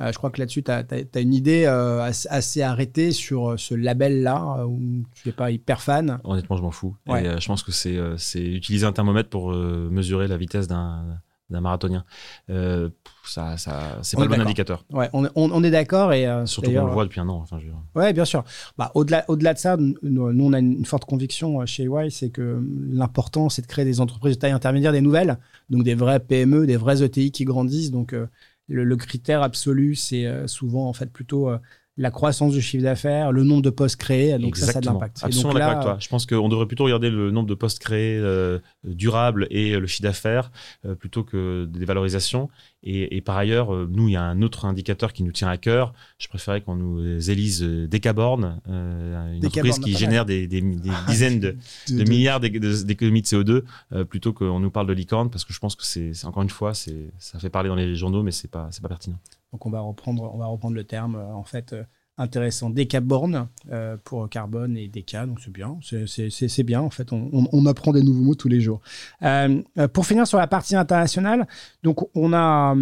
Euh, 0.00 0.10
je 0.10 0.18
crois 0.18 0.30
que 0.30 0.40
là-dessus, 0.40 0.64
tu 0.64 0.70
as, 0.72 1.20
une 1.20 1.34
idée 1.34 1.64
euh, 1.66 2.02
assez, 2.02 2.62
arrêtée 2.62 3.12
sur 3.12 3.50
euh, 3.50 3.56
ce 3.56 3.74
label-là, 3.74 4.66
où 4.66 5.04
tu 5.14 5.28
n'es 5.28 5.32
pas 5.32 5.52
hyper 5.52 5.80
fan. 5.80 6.18
Honnêtement, 6.24 6.56
je 6.56 6.62
m'en 6.62 6.72
fous. 6.72 6.96
Ouais. 7.06 7.24
Et 7.24 7.28
euh, 7.28 7.38
je 7.38 7.46
pense 7.46 7.62
que 7.62 7.70
c'est 7.70 8.42
utiliser 8.42 8.86
un 8.86 8.92
thermomètre 8.92 9.28
pour 9.28 9.52
mesurer 9.52 10.26
la 10.26 10.36
vitesse 10.36 10.66
d'un 10.66 11.20
d'un 11.54 11.60
marathonien. 11.62 12.04
Euh, 12.50 12.90
ça, 13.24 13.56
ça, 13.56 13.98
c'est 14.02 14.16
pas 14.18 14.24
le 14.24 14.28
bon 14.28 14.40
indicateur. 14.40 14.84
Ouais, 14.92 15.08
on, 15.14 15.24
on- 15.34 15.50
on 15.50 15.64
est 15.64 15.70
d'accord. 15.70 16.12
Et, 16.12 16.26
euh, 16.26 16.44
Surtout 16.44 16.70
qu'on 16.72 16.84
le 16.86 16.92
voit 16.92 17.04
depuis 17.04 17.20
un 17.20 17.28
an. 17.30 17.36
Enfin, 17.42 17.58
je. 17.58 17.68
Ouais, 17.98 18.12
bien 18.12 18.26
sûr. 18.26 18.44
Bah, 18.76 18.92
au-delà, 18.94 19.24
au-delà 19.28 19.54
de 19.54 19.58
ça, 19.58 19.76
nous, 19.78 19.94
nous, 20.02 20.44
on 20.44 20.52
a 20.52 20.58
une 20.58 20.84
forte 20.84 21.06
conviction 21.06 21.60
euh, 21.62 21.66
chez 21.66 21.84
EY, 21.84 22.10
c'est 22.10 22.28
que 22.30 22.62
l'important, 22.90 23.48
c'est 23.48 23.62
de 23.62 23.66
créer 23.66 23.84
des 23.86 24.00
entreprises 24.00 24.34
de 24.34 24.40
taille 24.40 24.52
intermédiaire, 24.52 24.92
des 24.92 25.00
nouvelles, 25.00 25.38
donc 25.70 25.84
des 25.84 25.94
vrais 25.94 26.20
PME, 26.20 26.66
des 26.66 26.76
vrais 26.76 27.02
ETI 27.02 27.30
qui 27.32 27.44
grandissent. 27.44 27.90
Donc, 27.90 28.12
euh, 28.12 28.26
le, 28.68 28.84
le 28.84 28.96
critère 28.96 29.42
absolu, 29.42 29.94
c'est 29.94 30.46
souvent 30.46 30.88
en 30.88 30.92
fait 30.92 31.10
plutôt 31.12 31.50
la 31.96 32.10
croissance 32.10 32.52
du 32.52 32.60
chiffre 32.60 32.82
d'affaires, 32.82 33.30
le 33.30 33.44
nombre 33.44 33.62
de 33.62 33.70
postes 33.70 33.96
créés. 33.96 34.36
Donc 34.38 34.56
ça, 34.56 34.66
ça 34.72 34.78
a 34.78 34.80
de 34.80 34.86
l'impact. 34.94 35.18
Absolument 35.26 35.52
donc 35.52 35.58
d'accord 35.74 35.84
toi. 35.84 35.96
Je 36.00 36.08
pense 36.08 36.26
qu'on 36.26 36.48
devrait 36.48 36.66
plutôt 36.66 36.84
regarder 36.84 37.08
le 37.10 37.30
nombre 37.30 37.48
de 37.48 37.54
postes 37.54 37.78
créés 37.78 38.18
euh, 38.18 38.58
durables 38.82 39.46
et 39.50 39.72
euh, 39.72 39.80
le 39.80 39.86
chiffre 39.86 40.02
d'affaires 40.02 40.50
euh, 40.84 40.94
plutôt 40.96 41.22
que 41.22 41.66
des 41.66 41.84
valorisations. 41.84 42.48
Et, 42.82 43.16
et 43.16 43.20
par 43.20 43.36
ailleurs, 43.36 43.72
euh, 43.72 43.88
nous, 43.90 44.08
il 44.08 44.12
y 44.12 44.16
a 44.16 44.22
un 44.22 44.42
autre 44.42 44.64
indicateur 44.64 45.12
qui 45.12 45.22
nous 45.22 45.32
tient 45.32 45.48
à 45.48 45.56
cœur. 45.56 45.94
Je 46.18 46.26
préférais 46.28 46.60
qu'on 46.62 46.74
nous 46.76 47.30
élise 47.30 47.62
Decaborn, 47.62 48.60
une 48.66 49.38
Decaborn, 49.40 49.46
entreprise 49.46 49.78
qui 49.78 49.94
génère 49.96 50.26
des, 50.26 50.46
des- 50.48 50.60
des 50.60 50.90
dizaines 51.06 51.38
de, 51.40 51.50
de- 51.88 51.92
de 51.98 52.04
de- 52.04 52.08
milliards 52.10 52.40
d'économies 52.40 53.22
de 53.22 53.26
CO2 53.26 53.62
euh, 53.92 54.04
plutôt 54.04 54.32
qu'on 54.32 54.58
nous 54.60 54.70
parle 54.70 54.86
de 54.88 54.92
licorne 54.92 55.30
parce 55.30 55.44
que 55.44 55.52
je 55.52 55.58
pense 55.60 55.76
que 55.76 55.84
c'est 55.84 56.12
encore 56.24 56.42
une 56.42 56.50
fois 56.50 56.72
ça 56.74 57.38
fait 57.38 57.50
parler 57.50 57.68
dans 57.68 57.74
les 57.76 57.94
journaux 57.94 58.22
mais 58.22 58.32
c'est 58.32 58.50
pas 58.50 58.68
pas 58.82 58.88
pertinent. 58.88 59.18
Donc 59.54 59.66
on 59.66 59.70
va 59.70 59.78
reprendre, 59.80 60.28
on 60.34 60.38
va 60.38 60.46
reprendre 60.46 60.74
le 60.74 60.82
terme 60.82 61.14
euh, 61.14 61.32
en 61.32 61.44
fait 61.44 61.74
euh, 61.74 61.84
intéressant. 62.18 62.70
Décaborne 62.70 63.46
euh, 63.70 63.96
pour 64.02 64.28
carbone 64.28 64.76
et 64.76 64.88
déca, 64.88 65.26
donc 65.26 65.38
c'est 65.40 65.52
bien, 65.52 65.78
c'est- 65.80 66.62
bien 66.64 66.80
en 66.80 66.90
fait. 66.90 67.12
On, 67.12 67.30
on- 67.52 67.66
apprend 67.66 67.92
des 67.92 68.02
nouveaux 68.02 68.24
mots 68.24 68.34
tous 68.34 68.48
les 68.48 68.60
jours. 68.60 68.80
Euh, 69.22 69.62
pour 69.92 70.06
finir 70.06 70.26
sur 70.26 70.38
la 70.38 70.48
partie 70.48 70.74
internationale, 70.74 71.46
donc 71.84 72.04
on 72.16 72.32
a 72.32 72.74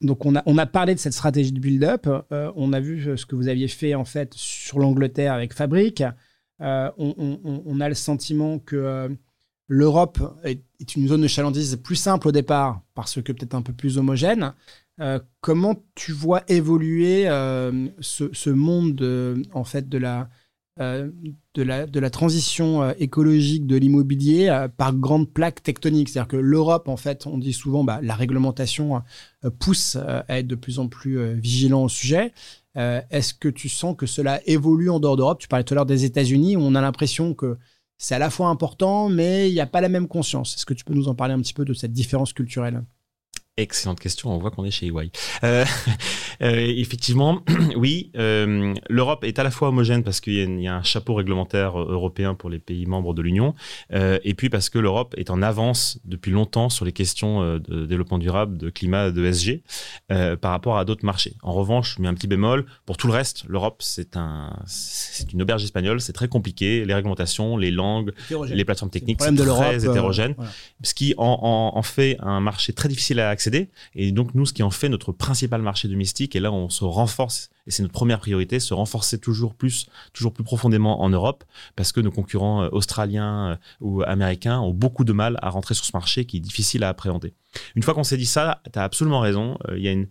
donc 0.00 0.24
on 0.24 0.34
a 0.34 0.42
on 0.46 0.56
a 0.56 0.64
parlé 0.64 0.94
de 0.94 0.98
cette 0.98 1.12
stratégie 1.12 1.52
de 1.52 1.60
build-up. 1.60 2.08
On 2.30 2.72
a 2.72 2.80
vu 2.80 3.18
ce 3.18 3.26
que 3.26 3.36
vous 3.36 3.48
aviez 3.48 3.68
fait 3.68 3.94
en 3.94 4.06
fait 4.06 4.32
sur 4.32 4.78
l'Angleterre 4.78 5.34
avec. 5.34 5.52
Euh, 6.62 6.90
on, 6.96 7.80
a 7.80 7.88
le 7.90 7.94
sentiment 7.94 8.58
que 8.60 9.14
l'Europe 9.68 10.18
est, 10.44 10.62
est 10.80 10.96
une 10.96 11.06
zone 11.08 11.20
de 11.22 11.26
chalandise 11.26 11.76
plus 11.76 11.96
simple 11.96 12.28
au 12.28 12.32
départ 12.32 12.80
parce 12.94 13.20
que 13.20 13.32
peut-être 13.32 13.54
un 13.54 13.62
peu 13.62 13.72
plus 13.74 13.98
homogène. 13.98 14.54
Euh, 15.00 15.18
comment 15.40 15.74
tu 15.96 16.12
vois 16.12 16.42
évoluer 16.48 17.28
euh, 17.28 17.88
ce, 18.00 18.50
monde 18.50 18.94
de, 18.94 19.42
en 19.52 19.64
fait 19.64 19.88
de 19.88 19.98
la, 19.98 20.28
euh, 20.78 21.10
de 21.54 21.62
la, 21.62 21.86
de 21.86 21.98
la 21.98 22.10
transition 22.10 22.88
écologique 22.92 23.66
de 23.66 23.76
l'immobilier 23.76 24.66
par 24.76 24.94
grandes 24.94 25.32
plaques 25.32 25.62
tectoniques? 25.62 26.08
C'est-à-dire 26.10 26.28
que 26.28 26.36
l'Europe, 26.36 26.88
en 26.88 26.96
fait, 26.96 27.26
on 27.26 27.38
dit 27.38 27.52
souvent, 27.52 27.82
bah, 27.82 28.00
la 28.02 28.14
réglementation 28.14 29.02
pousse 29.58 29.96
à 29.96 30.38
être 30.38 30.46
de 30.46 30.54
plus 30.54 30.78
en 30.78 30.88
plus 30.88 31.34
vigilant 31.34 31.84
au 31.84 31.88
sujet. 31.88 32.32
Est-ce 32.76 33.34
que 33.34 33.48
tu 33.48 33.68
sens 33.68 33.96
que 33.96 34.06
cela 34.06 34.40
évolue 34.46 34.90
en 34.90 35.00
dehors 35.00 35.16
d'Europe? 35.16 35.40
Tu 35.40 35.48
parlais 35.48 35.64
tout 35.64 35.74
à 35.74 35.76
l'heure 35.76 35.86
des 35.86 36.04
États-Unis, 36.04 36.56
où 36.56 36.60
on 36.60 36.74
a 36.74 36.80
l'impression 36.80 37.34
que 37.34 37.56
c'est 37.98 38.14
à 38.14 38.18
la 38.18 38.30
fois 38.30 38.48
important, 38.48 39.08
mais 39.08 39.48
il 39.50 39.54
n'y 39.54 39.60
a 39.60 39.66
pas 39.66 39.80
la 39.80 39.88
même 39.88 40.08
conscience. 40.08 40.56
Est-ce 40.56 40.66
que 40.66 40.74
tu 40.74 40.84
peux 40.84 40.94
nous 40.94 41.08
en 41.08 41.14
parler 41.14 41.34
un 41.34 41.40
petit 41.40 41.54
peu 41.54 41.64
de 41.64 41.74
cette 41.74 41.92
différence 41.92 42.32
culturelle? 42.32 42.84
Excellente 43.56 44.00
question, 44.00 44.34
on 44.34 44.38
voit 44.38 44.50
qu'on 44.50 44.64
est 44.64 44.72
chez 44.72 44.86
EY. 44.88 45.12
Euh, 45.44 45.64
euh, 46.42 46.72
effectivement, 46.76 47.40
oui, 47.76 48.10
euh, 48.16 48.74
l'Europe 48.88 49.22
est 49.22 49.38
à 49.38 49.44
la 49.44 49.52
fois 49.52 49.68
homogène 49.68 50.02
parce 50.02 50.20
qu'il 50.20 50.32
y, 50.34 50.40
a 50.40 50.44
y 50.44 50.66
un 50.66 50.82
chapeau 50.82 51.14
réglementaire 51.14 51.78
européen 51.78 52.34
pour 52.34 52.50
les 52.50 52.58
pays 52.58 52.84
membres 52.86 53.14
de 53.14 53.22
l'Union, 53.22 53.54
et 53.92 54.34
puis 54.34 54.50
parce 54.50 54.70
que 54.70 54.80
l'Europe 54.80 55.14
est 55.16 55.30
en 55.30 55.40
avance 55.40 56.00
depuis 56.04 56.32
longtemps 56.32 56.68
sur 56.68 56.84
les 56.84 56.90
questions 56.90 57.58
de 57.58 57.86
développement 57.86 58.18
durable, 58.18 58.58
de 58.58 58.70
climat, 58.70 59.12
de 59.12 59.24
SG, 59.24 59.62
par 60.08 60.50
rapport 60.50 60.76
à 60.76 60.84
d'autres 60.84 61.04
marchés. 61.06 61.36
En 61.44 61.52
revanche, 61.52 61.94
je 61.96 62.02
mets 62.02 62.08
un 62.08 62.14
petit 62.14 62.26
bémol, 62.26 62.66
pour 62.86 62.96
tout 62.96 63.06
le 63.06 63.12
reste, 63.12 63.44
l'Europe, 63.46 63.82
c'est 63.84 64.16
un, 64.16 64.52
une 65.32 65.42
auberge 65.42 65.62
espagnole, 65.62 66.00
c'est 66.00 66.12
très 66.12 66.26
compliqué, 66.26 66.84
les 66.84 66.94
réglementations, 66.94 67.56
les 67.56 67.70
langues, 67.70 68.10
les 68.56 68.64
plateformes 68.64 68.90
techniques, 68.90 69.20
C'est 69.22 69.44
très 69.76 69.86
hétérogène 69.92 70.34
voilà. 70.36 70.50
ce 70.82 70.92
qui 70.92 71.14
en, 71.18 71.38
en- 71.40 71.78
en 71.78 71.82
fait 71.82 72.16
un 72.18 72.40
marché 72.40 72.72
très 72.72 72.88
difficile 72.88 73.20
à 73.20 73.28
accéder. 73.28 73.43
Et 73.94 74.12
donc, 74.12 74.34
nous, 74.34 74.46
ce 74.46 74.52
qui 74.52 74.62
en 74.62 74.70
fait 74.70 74.88
notre 74.88 75.12
principal 75.12 75.62
marché 75.62 75.88
domestique, 75.88 76.36
et 76.36 76.40
là, 76.40 76.52
on 76.52 76.68
se 76.68 76.84
renforce, 76.84 77.50
et 77.66 77.70
c'est 77.70 77.82
notre 77.82 77.94
première 77.94 78.20
priorité, 78.20 78.60
se 78.60 78.74
renforcer 78.74 79.18
toujours 79.18 79.54
plus, 79.54 79.86
toujours 80.12 80.32
plus 80.32 80.44
profondément 80.44 81.02
en 81.02 81.08
Europe, 81.08 81.44
parce 81.76 81.92
que 81.92 82.00
nos 82.00 82.10
concurrents 82.10 82.64
euh, 82.64 82.68
australiens 82.72 83.50
euh, 83.50 83.56
ou 83.80 84.02
américains 84.02 84.60
ont 84.60 84.72
beaucoup 84.72 85.04
de 85.04 85.12
mal 85.12 85.38
à 85.40 85.50
rentrer 85.50 85.74
sur 85.74 85.84
ce 85.84 85.92
marché 85.94 86.24
qui 86.24 86.38
est 86.38 86.40
difficile 86.40 86.84
à 86.84 86.88
appréhender. 86.88 87.34
Une 87.76 87.84
fois 87.84 87.94
qu'on 87.94 88.02
s'est 88.02 88.16
dit 88.16 88.26
ça, 88.26 88.60
tu 88.72 88.78
as 88.78 88.82
absolument 88.82 89.20
raison. 89.20 89.56
Euh, 89.68 90.04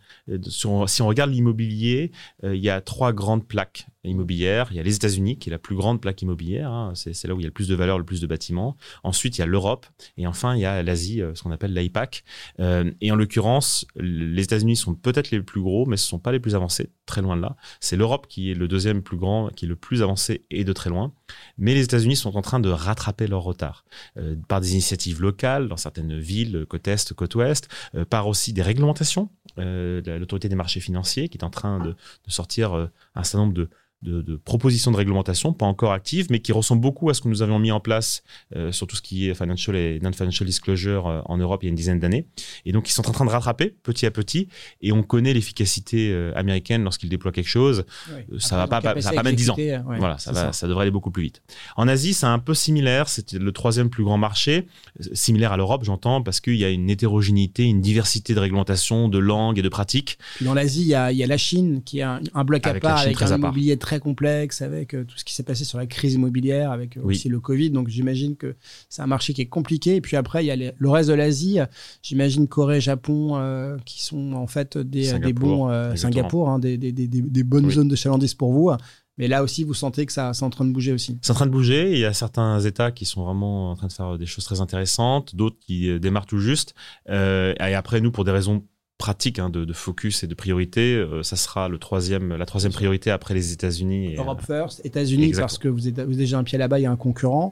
si 0.48 1.02
on 1.02 1.08
regarde 1.08 1.30
l'immobilier, 1.30 2.12
il 2.42 2.56
y 2.56 2.70
a 2.70 2.80
trois 2.80 3.12
grandes 3.12 3.46
plaques 3.46 3.88
immobilières. 4.06 4.70
Il 4.72 4.78
y 4.78 4.80
a 4.80 4.84
les 4.84 4.96
États-Unis, 4.96 5.38
qui 5.38 5.50
est 5.50 5.52
la 5.52 5.60
plus 5.60 5.76
grande 5.76 6.00
plaque 6.00 6.22
immobilière. 6.22 6.72
hein. 6.72 6.94
C'est 6.96 7.28
là 7.28 7.36
où 7.36 7.42
il 7.42 7.44
y 7.44 7.46
a 7.46 7.50
le 7.50 7.54
plus 7.54 7.68
de 7.68 7.76
valeur, 7.76 7.98
le 7.98 8.06
plus 8.06 8.22
de 8.22 8.28
bâtiments. 8.28 8.78
Ensuite, 9.04 9.38
il 9.38 9.42
y 9.42 9.44
a 9.44 9.46
l'Europe. 9.46 9.86
Et 10.16 10.26
enfin, 10.26 10.56
il 10.56 10.62
y 10.62 10.66
a 10.66 10.84
l'Asie, 10.84 11.22
ce 11.34 11.44
qu'on 11.44 11.52
appelle 11.52 11.74
l'AIPAC. 11.74 12.24
Et 12.60 13.12
en 13.12 13.16
l'occurrence, 13.16 13.86
les 13.98 14.44
États-Unis 14.44 14.78
sont 14.78 14.96
peut-être 14.96 15.32
les 15.32 15.42
plus 15.42 15.62
gros, 15.62 15.86
mais 15.86 15.98
ce 15.98 16.06
ne 16.06 16.10
sont 16.12 16.20
pas 16.20 16.32
les 16.32 16.40
plus 16.40 16.56
avancés, 16.56 16.92
très 17.06 17.22
loin 17.22 17.36
de 17.36 17.42
C'est 17.80 17.96
l'Europe 17.96 18.28
qui 18.28 18.52
est 18.52 18.54
le 18.54 18.68
deuxième 18.68 19.02
plus 19.02 19.18
grand, 19.18 19.50
qui 19.50 19.66
est 19.66 19.68
le 19.68 19.76
plus 19.76 20.02
avancé 20.02 20.46
et 20.50 20.64
de 20.64 20.74
très 20.74 20.90
loin. 20.90 21.14
Mais 21.58 21.74
les 21.74 21.84
États-Unis 21.84 22.16
sont 22.16 22.36
en 22.36 22.42
train 22.42 22.60
de 22.60 22.70
rattraper 22.70 23.28
leur 23.28 23.44
retard 23.44 23.86
euh, 24.18 24.36
par 24.48 24.62
des 24.62 24.72
initiatives 24.74 25.22
locales 25.22 25.68
dans 25.68 25.78
certaines 25.78 26.18
villes, 26.20 26.66
côte 26.68 26.88
est, 26.88 27.14
côte 27.14 27.36
ouest, 27.36 27.70
euh, 27.96 28.06
par 28.06 28.28
aussi 28.28 28.54
des 28.54 28.62
réglementations. 28.62 29.30
Euh, 29.60 30.02
l'autorité 30.18 30.50
des 30.50 30.56
marchés 30.56 30.80
financiers 30.80 31.30
qui 31.30 31.38
est 31.38 31.44
en 31.44 31.52
train 31.52 31.80
de, 31.80 31.96
sortir 32.28 32.74
un 32.74 33.24
certain 33.24 33.40
nombre 33.40 33.54
de, 33.54 33.70
de, 34.04 34.22
de 34.22 34.36
propositions 34.36 34.92
de 34.92 34.98
réglementation, 34.98 35.54
pas 35.54 35.66
encore 35.66 35.94
actives, 35.94 36.28
mais 36.30 36.40
qui 36.40 36.52
ressemblent 36.52 36.82
beaucoup 36.82 37.10
à 37.10 37.14
ce 37.14 37.22
que 37.22 37.28
nous 37.30 37.42
avions 37.42 37.58
mis 37.60 37.72
en 37.72 37.80
place 37.80 38.24
euh, 38.56 38.72
sur 38.72 38.86
tout 38.88 38.96
ce 38.96 39.02
qui 39.02 39.30
est 39.30 39.34
financial 39.34 39.76
et 39.76 40.00
non-financial 40.02 40.46
disclosure 40.46 41.08
euh, 41.08 41.22
en 41.26 41.38
Europe 41.38 41.64
il 41.64 41.68
y 41.68 41.70
a 41.70 41.72
une 41.72 41.76
dizaine 41.76 42.00
d'années. 42.00 42.28
Et 42.66 42.72
donc, 42.72 42.90
ils 42.90 42.92
sont 42.92 43.08
en 43.08 43.12
train 43.12 43.26
de 43.26 43.30
rattraper 43.30 43.74
petit 43.84 44.06
à 44.06 44.12
petit, 44.12 44.48
et 44.82 44.92
on 44.92 45.04
connaît 45.04 45.34
l'efficacité 45.34 46.10
euh, 46.12 46.32
américaine 46.36 46.84
lorsqu'ils 46.84 47.10
déploient 47.10 47.32
quelque 47.32 47.48
chose. 47.50 47.86
Oui. 48.30 48.40
ça 48.40 48.58
va 48.58 48.64
Après, 48.64 48.82
pas- 48.82 48.94
ils 48.96 48.98
ont 49.00 49.02
ça 49.02 49.10
va 49.12 49.16
pas 49.18 49.24
mettre 49.24 49.38
10 49.38 49.50
ans. 49.50 49.56
ouais, 49.56 49.82
voilà, 49.98 50.18
ça, 50.18 50.32
va, 50.32 50.52
ça. 50.54 50.68
devrait 50.68 50.84
aller 50.84 50.92
beaucoup 50.92 51.12
plus 51.12 51.24
vite. 51.24 51.42
En 51.78 51.88
Asie, 51.88 52.14
c'est 52.14 52.26
un 52.26 52.40
peu 52.40 52.54
similaire. 52.54 53.08
C'est 53.08 53.34
le 53.34 53.52
troisième 53.52 53.90
plus 53.90 54.04
grand 54.04 54.18
marché, 54.18 54.68
similaire 55.14 55.52
à 55.54 55.58
l'Europe, 55.58 55.84
j'entends, 55.84 56.22
parce 56.22 56.40
qu'il 56.42 56.56
y 56.56 56.66
a 56.66 56.70
une 56.70 56.90
hétérogénéité, 56.90 57.64
une 57.64 57.82
diversité 57.82 58.34
de 58.34 58.40
réglementations, 58.40 59.08
de 59.08 59.18
langues 59.20 59.60
et 59.60 59.62
de 59.62 59.70
pratiques. 59.70 60.18
Dans 60.42 60.54
l'Asie, 60.54 60.82
il 60.82 60.88
y 60.88 60.96
a, 60.96 61.12
y 61.12 61.24
a 61.24 61.28
la 61.28 61.38
Chine 61.38 61.82
qui 61.84 62.00
est 62.00 62.04
un, 62.04 62.20
un 62.34 62.44
bloc 62.44 62.66
à 62.66 62.72
Avec 62.72 62.84
part, 62.84 63.00
avec 63.00 63.16
très 63.16 63.32
un 63.32 63.38
immobilier 63.38 63.78
très 63.94 64.00
complexe, 64.00 64.62
avec 64.62 64.94
euh, 64.94 65.04
tout 65.04 65.18
ce 65.18 65.24
qui 65.24 65.34
s'est 65.34 65.44
passé 65.44 65.64
sur 65.66 65.78
la 65.78 65.86
crise 65.86 66.14
immobilière, 66.16 66.72
avec 66.72 66.98
euh, 66.98 67.02
Oui. 67.04 67.16
aussi 67.16 67.30
le 67.30 67.40
Covid. 67.40 67.70
Donc 67.72 67.88
j'imagine 67.90 68.36
que 68.36 68.56
c'est 68.90 69.02
un 69.02 69.08
marché 69.08 69.34
qui 69.34 69.42
est 69.42 69.46
compliqué. 69.48 69.96
Et 69.98 70.02
puis 70.02 70.18
après, 70.18 70.44
il 70.44 70.48
y 70.48 70.52
a 70.52 70.56
les- 70.56 70.72
le 70.78 70.90
reste 70.90 71.10
de 71.10 71.14
l'Asie. 71.14 71.60
J'imagine 72.02 72.48
Corée, 72.48 72.82
Japon, 72.82 73.38
euh, 73.38 73.78
qui 73.86 74.04
sont 74.04 74.34
en 74.34 74.48
fait 74.48 74.78
des, 74.78 75.04
Singapour, 75.06 75.68
des 75.70 75.90
bons. 75.90 75.96
Singapour, 75.96 76.50
hein, 76.50 76.60
des, 76.60 76.78
des, 76.78 76.92
des, 76.92 77.44
bonnes 77.44 77.66
Oui. 77.68 77.74
zones 77.74 77.88
de 77.88 77.96
chalandise 77.96 78.34
pour 78.34 78.52
vous. 78.52 78.72
Mais 79.20 79.28
là 79.28 79.44
aussi, 79.44 79.64
vous 79.64 79.76
sentez 79.76 80.08
que 80.08 80.12
ça, 80.12 80.34
c'est 80.34 80.44
en 80.44 80.50
train 80.50 80.66
de 80.66 80.72
bouger 80.72 80.92
aussi. 80.92 81.20
C'est 81.22 81.32
en 81.32 81.36
train 81.36 81.46
de 81.46 81.52
bouger. 81.52 81.92
Il 81.92 82.00
y 82.00 82.06
a 82.06 82.14
certains 82.14 82.60
États 82.62 82.92
qui 82.92 83.06
sont 83.06 83.24
vraiment 83.24 83.70
en 83.72 83.76
train 83.76 83.86
de 83.88 83.94
faire 83.94 84.18
des 84.18 84.26
choses 84.26 84.44
très 84.46 84.60
intéressantes, 84.60 85.36
d'autres 85.36 85.58
qui 85.60 86.00
démarrent 86.00 86.26
tout 86.26 86.40
juste. 86.40 86.74
Et 87.08 87.74
après, 87.76 88.02
nous, 88.02 88.12
pour 88.12 88.24
des 88.24 88.32
raisons 88.32 88.64
pratiques 89.04 89.38
hein, 89.38 89.50
de, 89.50 89.66
de, 89.66 89.74
focus 89.74 90.24
et 90.24 90.28
de 90.28 90.34
priorité, 90.34 90.96
euh, 90.96 91.24
ça 91.24 91.36
sera 91.36 91.68
le 91.68 91.78
troisième, 91.78 92.38
la 92.38 92.46
troisième 92.46 92.72
priorité 92.72 93.12
après 93.12 93.34
les 93.34 93.52
États-Unis. 93.52 94.16
Europe 94.16 94.42
first, 94.42 94.82
États-Unis 94.86 95.34
parce 95.38 95.58
que 95.58 95.68
vous, 95.68 95.90
êtes, 95.90 95.96
vous 95.96 96.02
avez 96.02 96.16
déjà 96.16 96.38
un 96.38 96.46
pied 96.46 96.58
là-bas, 96.58 96.80
il 96.80 96.84
y 96.84 96.86
a 96.86 96.92
un 96.92 96.96
concurrent. 96.96 97.52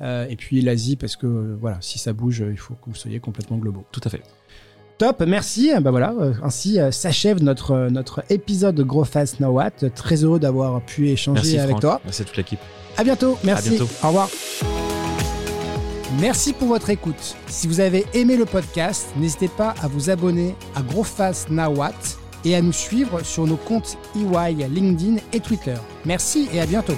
Euh, 0.00 0.26
et 0.28 0.36
puis 0.36 0.60
l'Asie 0.62 0.96
parce 0.96 1.16
que 1.16 1.26
euh, 1.26 1.56
voilà, 1.60 1.78
si 1.80 1.98
ça 1.98 2.12
bouge, 2.12 2.44
il 2.48 2.56
faut 2.56 2.74
que 2.74 2.86
vous 2.86 2.94
soyez 2.94 3.18
complètement 3.18 3.56
globaux. 3.56 3.84
Tout 3.90 4.00
à 4.04 4.10
fait. 4.10 4.22
Top, 4.98 5.20
merci. 5.26 5.72
Bah 5.80 5.90
voilà, 5.90 6.14
euh, 6.20 6.32
ainsi 6.44 6.78
euh, 6.78 6.92
s'achève 6.92 7.42
notre, 7.42 7.88
notre 7.90 8.22
épisode 8.30 8.76
de 8.76 8.84
Grow 8.84 9.02
Fast 9.02 9.40
Now 9.40 9.48
What. 9.48 9.90
Très 9.96 10.22
heureux 10.22 10.38
d'avoir 10.38 10.80
pu 10.82 11.08
échanger 11.08 11.40
merci, 11.42 11.58
avec 11.58 11.70
Franck. 11.70 11.80
toi. 11.80 12.00
Merci 12.04 12.22
à 12.22 12.24
toute 12.24 12.36
l'équipe. 12.36 12.60
À 12.96 13.02
bientôt. 13.02 13.36
Merci. 13.42 13.68
À 13.68 13.70
bientôt. 13.72 13.88
Au 14.04 14.06
revoir. 14.06 14.28
Merci 16.20 16.52
pour 16.52 16.68
votre 16.68 16.90
écoute. 16.90 17.36
Si 17.46 17.66
vous 17.66 17.80
avez 17.80 18.04
aimé 18.12 18.36
le 18.36 18.44
podcast, 18.44 19.08
n'hésitez 19.16 19.48
pas 19.48 19.74
à 19.82 19.88
vous 19.88 20.10
abonner 20.10 20.54
à 20.74 20.82
Now 21.50 21.74
What 21.74 21.92
et 22.44 22.54
à 22.54 22.62
nous 22.62 22.72
suivre 22.72 23.22
sur 23.24 23.46
nos 23.46 23.56
comptes 23.56 23.96
EY, 24.14 24.68
LinkedIn 24.68 25.16
et 25.32 25.40
Twitter. 25.40 25.76
Merci 26.04 26.48
et 26.52 26.60
à 26.60 26.66
bientôt. 26.66 26.96